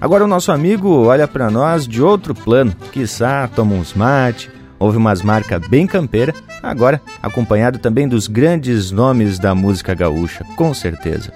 [0.00, 4.96] Agora o nosso amigo olha para nós de outro plano, quiçá toma uns mate, ouve
[4.96, 11.30] umas marcas bem campeira, agora acompanhado também dos grandes nomes da música gaúcha, com certeza.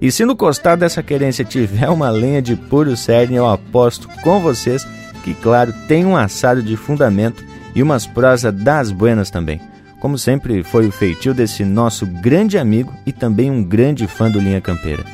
[0.00, 4.40] E se no costado dessa querência tiver uma lenha de puro cerne, eu aposto com
[4.40, 4.84] vocês
[5.22, 7.44] que, claro, tem um assado de fundamento
[7.76, 9.60] e umas prosas das buenas também.
[10.00, 14.40] Como sempre, foi o feitio desse nosso grande amigo e também um grande fã do
[14.40, 15.04] Linha Campeira.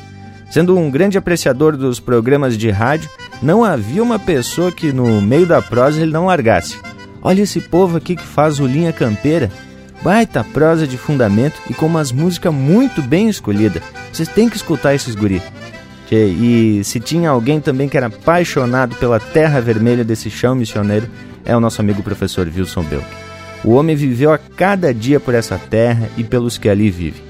[0.49, 3.09] Sendo um grande apreciador dos programas de rádio,
[3.41, 6.79] não havia uma pessoa que no meio da prosa ele não largasse.
[7.21, 9.51] Olha esse povo aqui que faz o Linha Campeira.
[10.03, 13.81] Baita prosa de fundamento e com umas músicas muito bem escolhidas.
[14.11, 15.41] Vocês têm que escutar esses guri.
[16.11, 21.09] E se tinha alguém também que era apaixonado pela terra vermelha desse chão missioneiro,
[21.45, 23.05] é o nosso amigo professor Wilson Belk.
[23.63, 27.21] O homem viveu a cada dia por essa terra e pelos que ali vivem.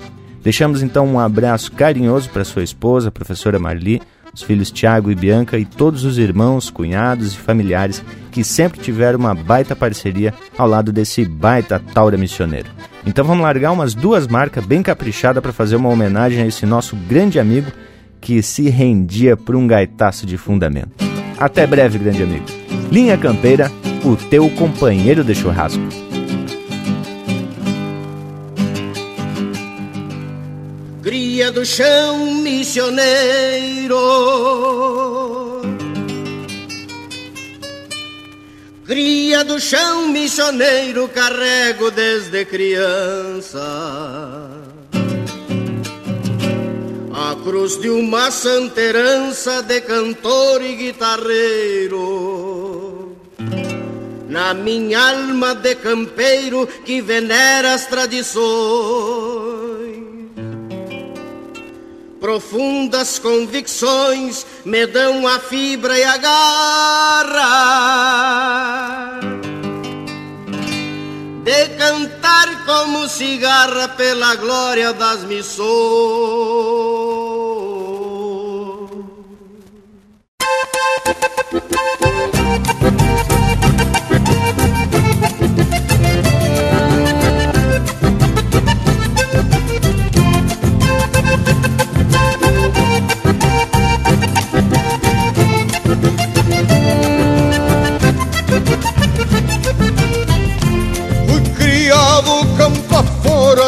[0.44, 4.02] Deixamos então um abraço carinhoso para sua esposa, a professora Marli,
[4.34, 9.19] os filhos Tiago e Bianca e todos os irmãos, cunhados e familiares que sempre tiveram
[9.19, 12.69] uma baita parceria ao lado desse baita taura missioneiro.
[13.06, 16.95] Então vamos largar umas duas marcas bem caprichadas para fazer uma homenagem a esse nosso
[16.95, 17.72] grande amigo
[18.19, 20.91] que se rendia por um gaitaço de fundamento.
[21.38, 22.45] Até breve, grande amigo.
[22.91, 23.72] Linha Campeira,
[24.04, 25.82] o teu companheiro de churrasco.
[31.02, 33.98] Cria do chão missioneiro
[38.86, 43.60] Cria do chão missioneiro carrego desde criança
[47.16, 52.53] a cruz de uma santa herança de cantor e guitarreiro.
[54.34, 58.41] Na minha alma de campeiro que venera as tradições,
[62.19, 67.43] profundas convicções me dão a fibra e a garra
[71.43, 75.64] de cantar como cigarra pela glória das missões.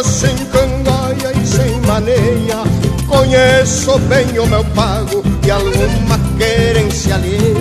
[0.04, 2.64] Sem cangaia e sem maneia.
[3.08, 7.56] Conheço bem o meu pago e alguma querência alheia.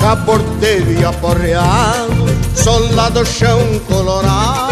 [0.00, 4.67] Caporteiro e aporreado, solado chão colorado.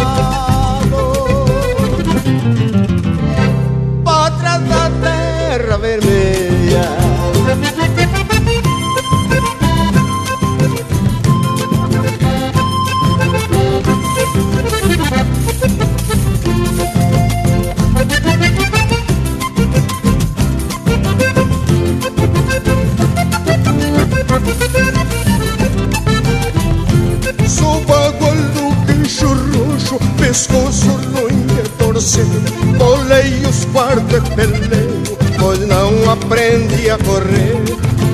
[36.97, 37.57] A correr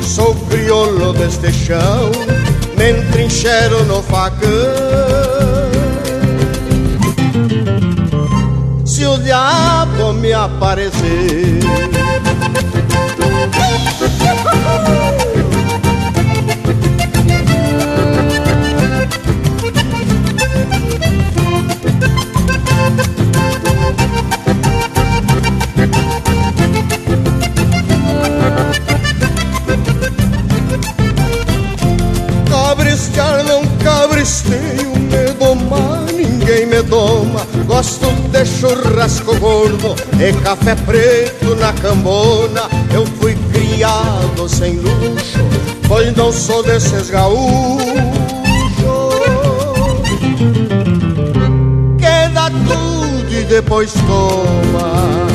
[0.03, 2.11] Sou crioulo deste chão,
[2.77, 4.49] me entrincheiro no facão.
[8.85, 11.61] Se o diabo me aparecer
[39.13, 42.63] churrasco gordo e café preto na cambona.
[42.93, 45.39] Eu fui criado sem luxo,
[45.87, 47.93] pois não sou desses gaúchos.
[51.99, 55.32] Queda tudo e depois toma.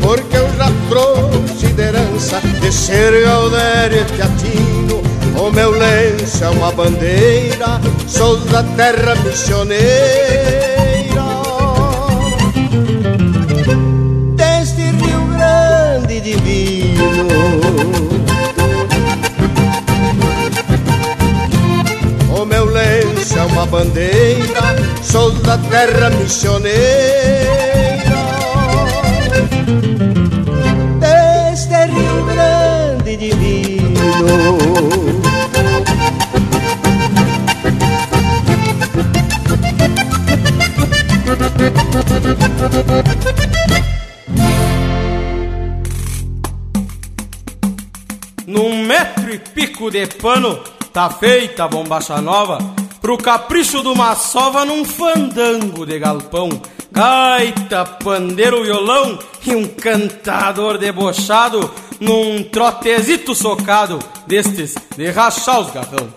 [0.00, 5.02] Porque eu já trouxe de herança de ser Galdério e Teatino.
[5.38, 9.88] O meu lenço é uma bandeira, sou da terra missioneira.
[14.34, 17.28] Deste Rio Grande divino.
[22.34, 27.57] O meu lenço é uma bandeira, sou da terra missioneira.
[48.46, 50.58] Num metro e pico de pano,
[50.92, 52.58] tá feita a bombacha nova
[53.00, 56.50] pro capricho de uma sova num fandango de galpão.
[56.92, 63.98] Gaita, pandeiro, violão e um cantador debochado num trotezito socado
[64.28, 66.12] destes de rachar os garrão.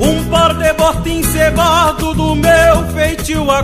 [0.00, 3.62] Um par de bota encebado do meu feitio a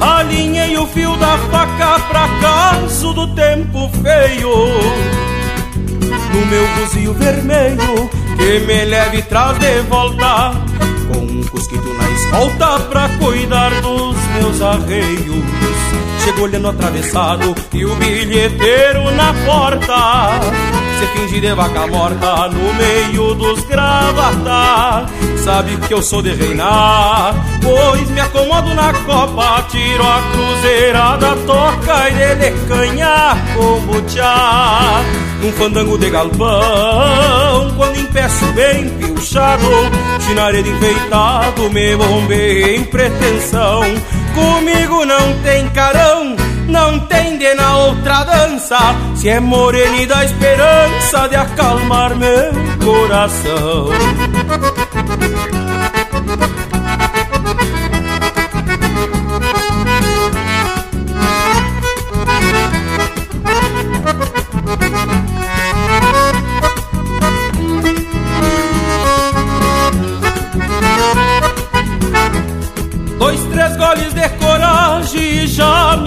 [0.00, 4.50] Alinhei o fio da faca pra caso do tempo feio
[6.32, 10.52] No meu buzio vermelho que me leve traz de volta
[11.10, 15.44] Com um cusquito na escolta pra cuidar dos meus arreios.
[16.22, 20.30] Chego olhando atravessado e o bilheteiro na porta.
[20.98, 25.06] Se finge de vaca morta no meio dos gravata.
[25.44, 32.08] Sabe que eu sou de reinar Pois me acomodo na copa Tiro a cruzeirada, toca
[32.08, 35.02] e dele canha como tchá.
[35.42, 37.53] Num fandango de galpão
[38.14, 39.66] Empeço bem pilchado
[40.20, 43.82] Chinaredo enfeitado Me bombei em pretensão
[44.34, 46.36] Comigo não tem carão,
[46.68, 48.78] não tem de na outra dança.
[49.14, 52.52] Se é morena dá esperança de acalmar meu
[52.84, 53.90] coração.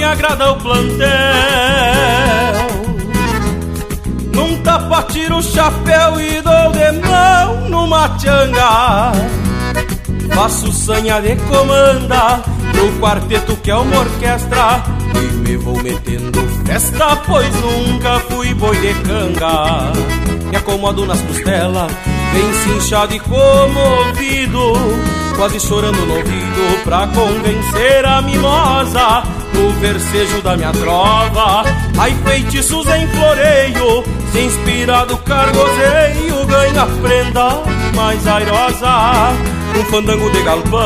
[0.07, 1.07] Agrada o plantel.
[4.33, 9.11] Num tapa tiro o chapéu e dou de mão numa tchanga.
[10.33, 14.83] Faço sanha de comanda pro quarteto que é uma orquestra.
[15.15, 19.91] E me vou metendo festa, pois nunca fui boi de canga.
[20.49, 21.91] Me acomodo nas costelas,
[22.33, 29.23] bem cinchado e comovido quase chorando no ouvido pra convencer a mimosa
[29.53, 31.63] no versejo da minha trova.
[31.97, 37.61] Ai, feitiços em floreio, se inspirado cargozeio, ganha prenda
[37.95, 39.33] mais airosa.
[39.79, 40.79] Um fandango de galpão,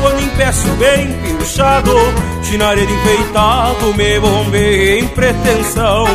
[0.00, 1.94] quando empeço bem pilchado,
[2.42, 6.06] chinaredo enfeitado, me bombei em pretensão.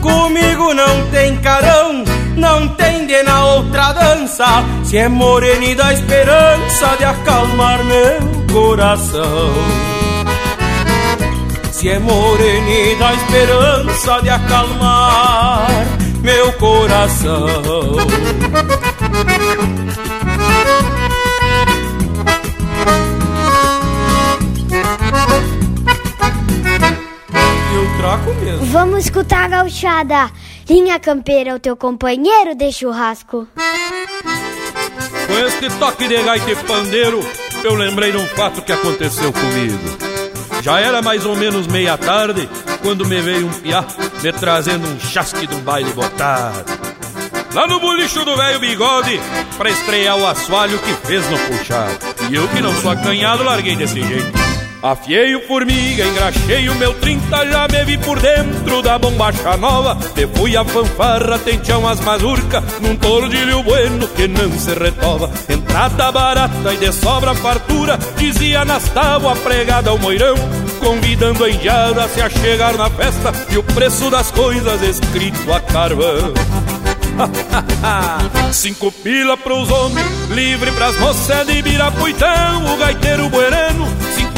[0.00, 2.02] Comigo não tem carão,
[2.36, 4.46] não tem de na outra dança.
[4.84, 8.20] Se é morena e dá esperança de acalmar meu
[8.52, 9.52] coração.
[11.70, 15.68] Se é morena e dá esperança de acalmar
[16.22, 17.62] meu coração.
[27.74, 28.66] Eu traco mesmo.
[28.66, 30.30] Vamos escutar a gauchada
[30.72, 33.46] Linha Campeira, o teu companheiro de churrasco.
[35.26, 37.20] Com este toque de gaita e pandeiro,
[37.62, 39.78] eu lembrei de um fato que aconteceu comigo.
[40.62, 42.48] Já era mais ou menos meia tarde
[42.80, 43.84] quando me veio um piá
[44.22, 46.64] me trazendo um chasque de um baile botado.
[47.52, 49.20] Lá no bolicho do velho bigode,
[49.58, 51.98] pra estrear o assoalho que fez no puxado.
[52.30, 54.41] E eu que não sou acanhado, larguei desse jeito.
[54.82, 59.96] Afiei o formiga, engraxei o meu 30, já me vi por dentro da bombacha nova.
[60.12, 62.98] Te fui a fanfarra, tenteão as mazurca, num
[63.28, 65.30] Rio Bueno que não se retova.
[65.48, 70.34] Entrada barata e de sobra fartura, dizia nas tábuas pregada ao moirão.
[70.80, 75.60] Convidando a indiada a se achegar na festa e o preço das coisas escrito a
[75.60, 76.34] carvão.
[78.52, 83.86] Cinco pila pros homens, livre pras moças de Birapuitão, o gaiteiro buerano,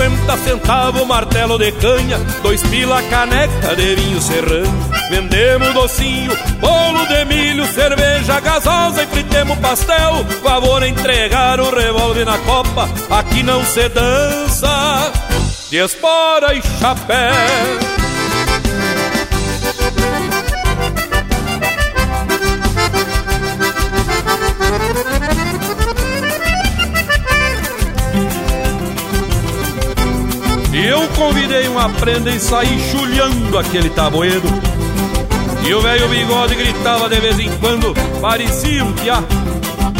[0.04, 4.90] cinquenta centavos martelo de canha, dois pila caneca de vinho serrano.
[5.10, 10.24] Vendemos docinho, bolo de milho, cerveja gasosa e fritemos pastel.
[10.42, 15.12] Favor entregar o revólver na copa, aqui não se dança
[15.70, 18.03] de espora e chapéu.
[31.84, 34.48] Uma prenda e saí chulhando aquele tabueiro.
[35.66, 39.22] E o velho bigode gritava de vez em quando, parecia um piá.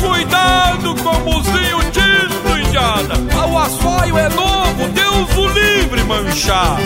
[0.01, 3.15] Cuidado com o buzinho tinto, indiada!
[3.47, 6.79] O assoio é novo, Deus o livre manchar!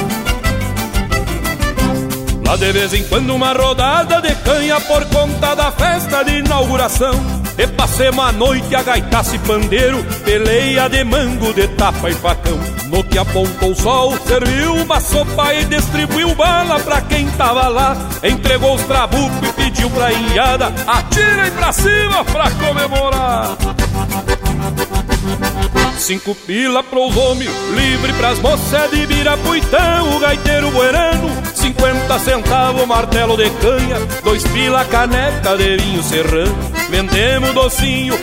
[2.44, 7.14] Lá de vez em quando uma rodada de canha por conta da festa de inauguração.
[7.56, 13.04] E passemos a noite a gaitasse pandeiro Peleia de mango, de tapa e facão No
[13.04, 18.74] que apontou o sol, serviu uma sopa E distribuiu bala pra quem tava lá Entregou
[18.74, 23.56] os trabucos e pediu pra inhada Atirem pra cima pra comemorar
[25.98, 31.28] Cinco pila pros homens, livre pras moças de Birapuitão, o gaiteiro buerano.
[31.54, 36.56] Cinquenta centavos martelo de canha, dois pila caneca de vinho serrano.
[36.88, 38.14] Vendemos docinho,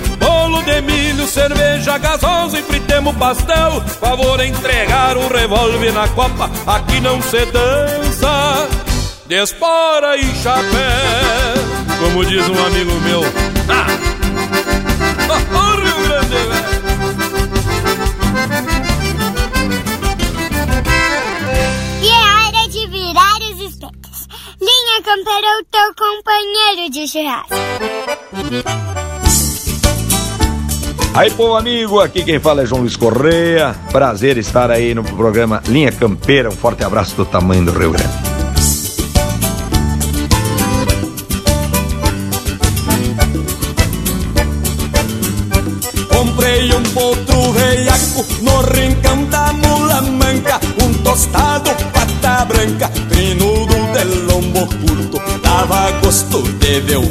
[0.46, 3.82] bolo de milho, cerveja gasosa e fritemos pastel.
[4.00, 8.68] Favor entregar um revólver na copa, aqui não se dança.
[9.28, 11.56] Despora e chapéu,
[12.00, 13.22] como diz um amigo meu.
[13.70, 13.88] Ah!
[15.28, 16.76] Oh, Rio Grande, velho!
[24.62, 27.56] Linha Campeira é o teu companheiro de churrasco.
[31.16, 33.74] Aí, povo amigo, aqui quem fala é João Luiz Correia.
[33.90, 36.50] Prazer estar aí no programa Linha Campeira.
[36.50, 38.14] Um forte abraço do tamanho do Rio Grande.
[46.10, 54.04] Comprei um potro veiaco no rincão da mula manca, um tostado pata branca, trinudo de
[54.20, 57.06] lombo curto, dava gosto de ver o.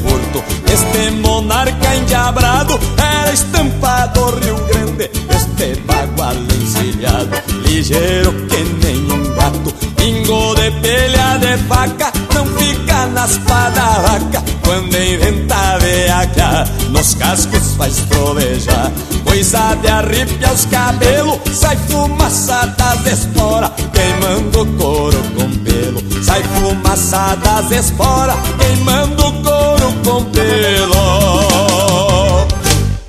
[0.66, 7.30] Este monarca endiabrado era estampa do Rio Grande, este bagual encilhado,
[7.64, 13.90] ligeiro que nem um gato, pingo de pelha de faca, não fica nas pá da
[14.00, 18.90] vaca, quando inventa veaca, nos cascos faz trovejar,
[19.34, 27.36] coisa de arrepia os cabelos, sai fumaça das esporas, queimando couro com pelo, sai fumaça
[27.42, 30.94] das esporas, queimando couro com pelo.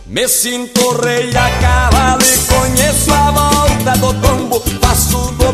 [0.07, 5.45] Me sinto rei a cavalo e conheço a volta do tombo, faço do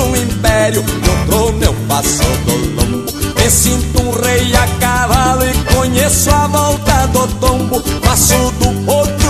[0.00, 3.12] um império, no trono eu passo do lombo.
[3.36, 9.23] Me sinto um rei a cavalo e conheço a volta do tombo, faço do um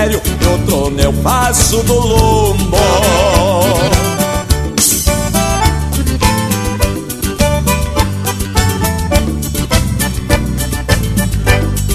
[0.00, 2.76] império, no trono eu passo do lombo.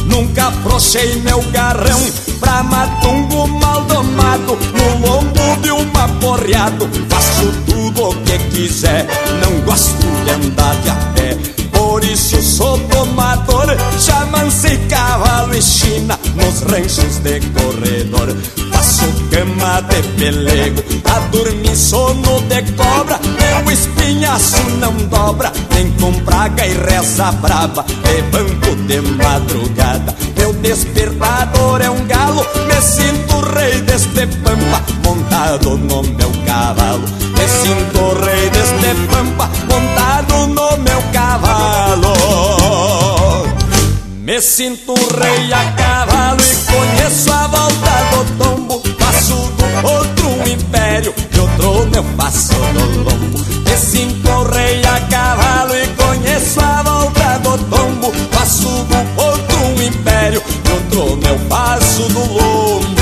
[0.05, 1.99] Nunca afrouxei meu garrão
[2.39, 9.05] pra matungo mal domado No lombo de um aporreado Faço tudo o que quiser
[9.41, 11.54] Não gosto de andar de a pé
[11.95, 13.67] Por isso sou domador
[14.01, 18.35] Já mancei cavalo e china Nos ranchos de corredor.
[18.73, 23.17] Faço cama de pelego Pra dormir sono de cobra.
[23.23, 27.85] Meu espinhaço não dobra Nem com praga e reza braba.
[28.03, 32.45] Levanto de madrugada Meu despertador é um galo.
[32.67, 37.07] Me sinto rei deste pampa Montado no meu cavalo.
[37.37, 40.14] Me sinto rei deste pampa Montado
[44.25, 48.81] me sinto um rei a cavalo e conheço a volta do tombo.
[48.97, 53.39] Faço do outro império e o trono eu faço no lombo.
[53.69, 58.11] Me sinto um rei a cavalo e conheço a volta do tombo.
[58.31, 62.95] Faço do outro império e o trono eu faço no lombo.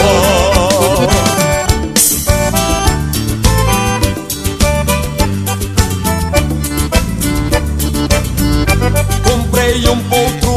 [9.24, 10.00] Comprei um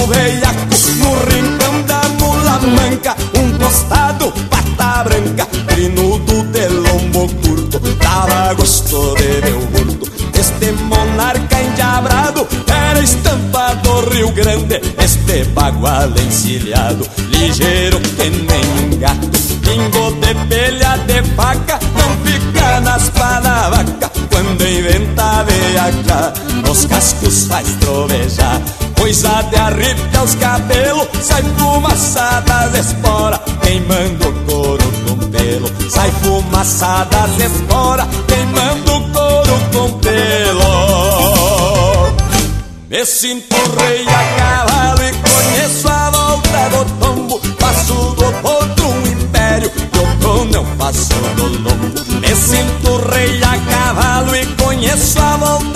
[0.07, 0.67] veiaco
[0.99, 3.17] no rincão da mula manca.
[3.39, 11.61] Um tostado, pata branca, trinudo de lombo curto Dava gosto de meu curto Este monarca
[11.61, 19.31] endiabrado era estampa do Rio Grande Este bagual encilhado, ligeiro que nem um gato
[19.61, 26.33] Pingo de pelha de faca, não fica nas vaca Quando inventa veaca,
[26.67, 28.61] nos cascos faz trovejar
[28.99, 37.07] Coisa de arrepia os cabelos, sai fumaça das esporas Queimando couro com pelo, sai fumaça
[37.11, 41.07] das esporas Queimando couro com pelo.
[42.89, 47.41] Me sinto rei a cavalo e conheço a volta do tombo.
[47.59, 49.71] Faço do potro um império,
[50.55, 52.21] eu faço do lombo.
[52.21, 55.76] Me sinto rei a cavalo e conheço a volta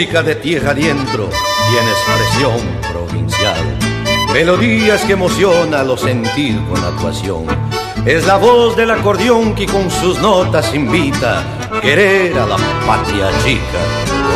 [0.00, 1.28] música de tierra adentro
[1.70, 2.56] tiene expresión
[2.90, 3.78] provincial.
[4.32, 7.44] Melodías que emociona los sentidos con actuación.
[8.06, 11.40] Es la voz del acordeón que con sus notas invita
[11.70, 12.56] a querer a la
[12.86, 13.80] patria chica.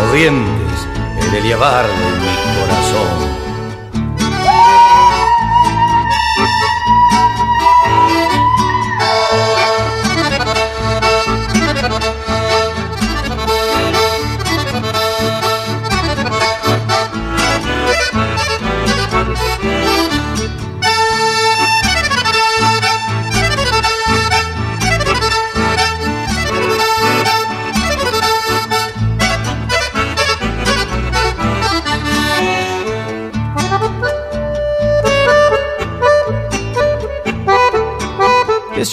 [0.03, 0.87] Corrientes,
[1.19, 3.44] he de llevarlo en mi corazón.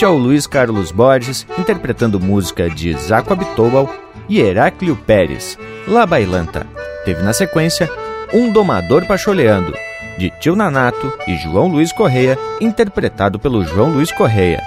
[0.02, 3.88] Este é o Luiz Carlos Borges interpretando música de Zaco Abitobal
[4.28, 6.66] e Heráclio Pérez, La Bailanta.
[7.06, 7.88] Teve na sequência
[8.34, 9.76] Um Domador Pacholeando,
[10.18, 14.64] de Tio Nanato e João Luiz Correia, interpretado pelo João Luiz Correia.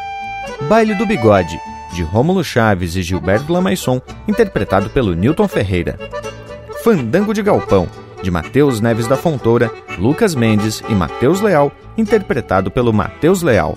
[0.69, 1.59] Baile do Bigode,
[1.93, 5.99] de Rômulo Chaves e Gilberto Lamaisson, interpretado pelo Newton Ferreira.
[6.85, 7.89] Fandango de Galpão,
[8.23, 13.77] de Mateus Neves da Fontoura, Lucas Mendes e Mateus Leal, interpretado pelo Mateus Leal.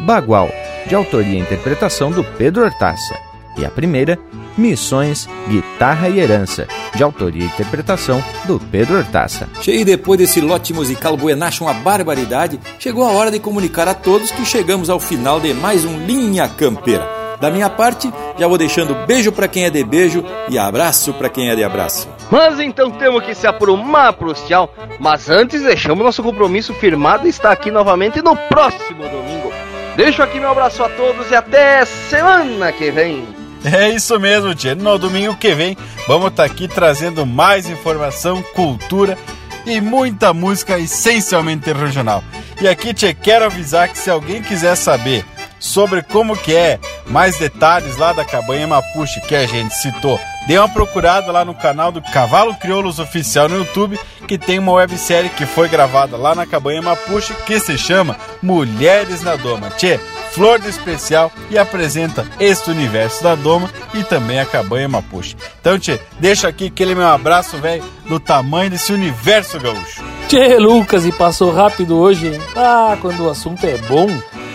[0.00, 0.50] Bagual,
[0.86, 3.14] de autoria e interpretação do Pedro Hortaça.
[3.56, 4.18] E a primeira,
[4.56, 9.48] Missões, Guitarra e Herança, de autoria e interpretação do Pedro Hortaça.
[9.60, 14.30] Cheio depois desse lote musical buenacho uma barbaridade, chegou a hora de comunicar a todos
[14.30, 17.20] que chegamos ao final de mais um Linha Campeira.
[17.40, 21.30] Da minha parte, já vou deixando beijo para quem é de beijo e abraço para
[21.30, 22.06] quem é de abraço.
[22.30, 24.72] Mas então temos que se aprumar pros tchau.
[24.98, 29.50] Mas antes deixamos nosso compromisso firmado e estar aqui novamente no próximo domingo.
[29.96, 33.26] Deixo aqui meu abraço a todos e até semana que vem.
[33.64, 34.74] É isso mesmo, tia.
[34.74, 35.76] No domingo que vem
[36.06, 39.18] vamos estar tá aqui trazendo mais informação, cultura
[39.66, 42.24] e muita música essencialmente regional.
[42.60, 45.24] E aqui, tia, quero avisar que se alguém quiser saber
[45.60, 50.18] sobre como que é mais detalhes lá da cabanha Mapuche que a gente citou,
[50.48, 54.72] dê uma procurada lá no canal do Cavalo Crioulos Oficial no YouTube, que tem uma
[54.72, 59.70] websérie que foi gravada lá na cabanha Mapuche que se chama Mulheres na Doma.
[59.70, 60.00] Tchê,
[60.32, 65.36] flor de especial e apresenta este universo da Doma e também a cabanha Mapuche.
[65.60, 70.02] Então, Tchê, deixa aqui aquele meu abraço, velho, do tamanho desse universo gaúcho.
[70.28, 72.40] Tchê, Lucas, e passou rápido hoje, hein?
[72.56, 74.08] Ah, quando o assunto é bom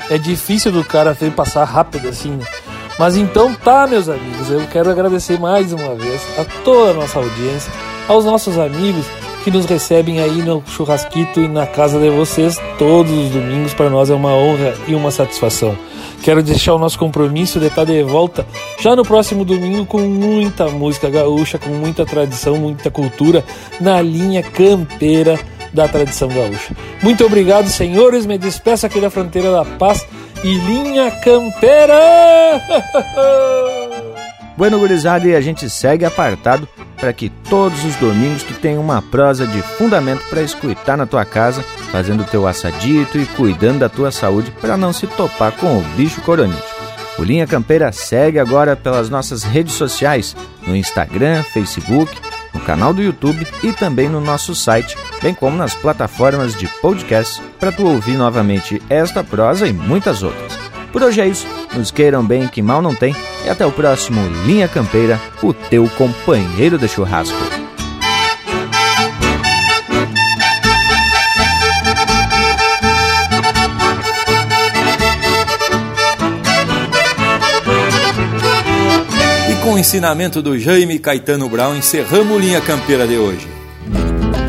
[0.10, 2.46] é difícil do cara ver passar rápido assim, né?
[2.98, 7.20] Mas então tá, meus amigos, eu quero agradecer mais uma vez a toda a nossa
[7.20, 7.72] audiência,
[8.08, 9.06] aos nossos amigos
[9.44, 13.76] que nos recebem aí no churrasquito e na casa de vocês todos os domingos.
[13.76, 15.78] Para nós é uma honra e uma satisfação.
[16.24, 18.48] Quero deixar o nosso compromisso de estar de volta
[18.80, 23.46] já no próximo domingo com muita música gaúcha, com muita tradição, muita cultura
[23.80, 25.40] na linha campeira
[25.76, 26.76] da tradição gaúcha.
[27.04, 28.26] Muito obrigado, senhores.
[28.26, 30.06] Me despeço aqui da fronteira da paz
[30.44, 32.00] e linha campeira!
[34.58, 39.02] bueno, gurizada, e a gente segue apartado para que todos os domingos tu tenha uma
[39.02, 44.12] prosa de fundamento para escutar na tua casa, fazendo teu assadito e cuidando da tua
[44.12, 46.64] saúde para não se topar com o bicho coronite.
[47.18, 50.36] O Linha Campeira segue agora pelas nossas redes sociais,
[50.68, 52.12] no Instagram, Facebook,
[52.66, 57.72] canal do YouTube e também no nosso site, bem como nas plataformas de podcast para
[57.72, 60.58] tu ouvir novamente esta prosa e muitas outras.
[60.92, 63.16] Por hoje é isso, nos queiram bem que mal não tem
[63.46, 67.65] e até o próximo Linha Campeira, o teu companheiro de churrasco.
[79.76, 83.46] O ensinamento do Jaime Caetano Brown, encerramos linha campeira de hoje.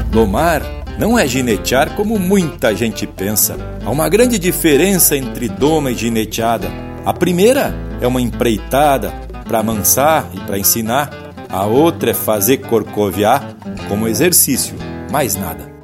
[0.09, 0.63] Domar
[1.01, 3.57] não é ginetear como muita gente pensa.
[3.85, 6.69] Há uma grande diferença entre doma e gineteada.
[7.05, 9.13] A primeira é uma empreitada
[9.45, 11.11] para amansar e para ensinar.
[11.49, 13.57] A outra é fazer corcoviar
[13.89, 14.77] como exercício,
[15.11, 15.76] mais nada.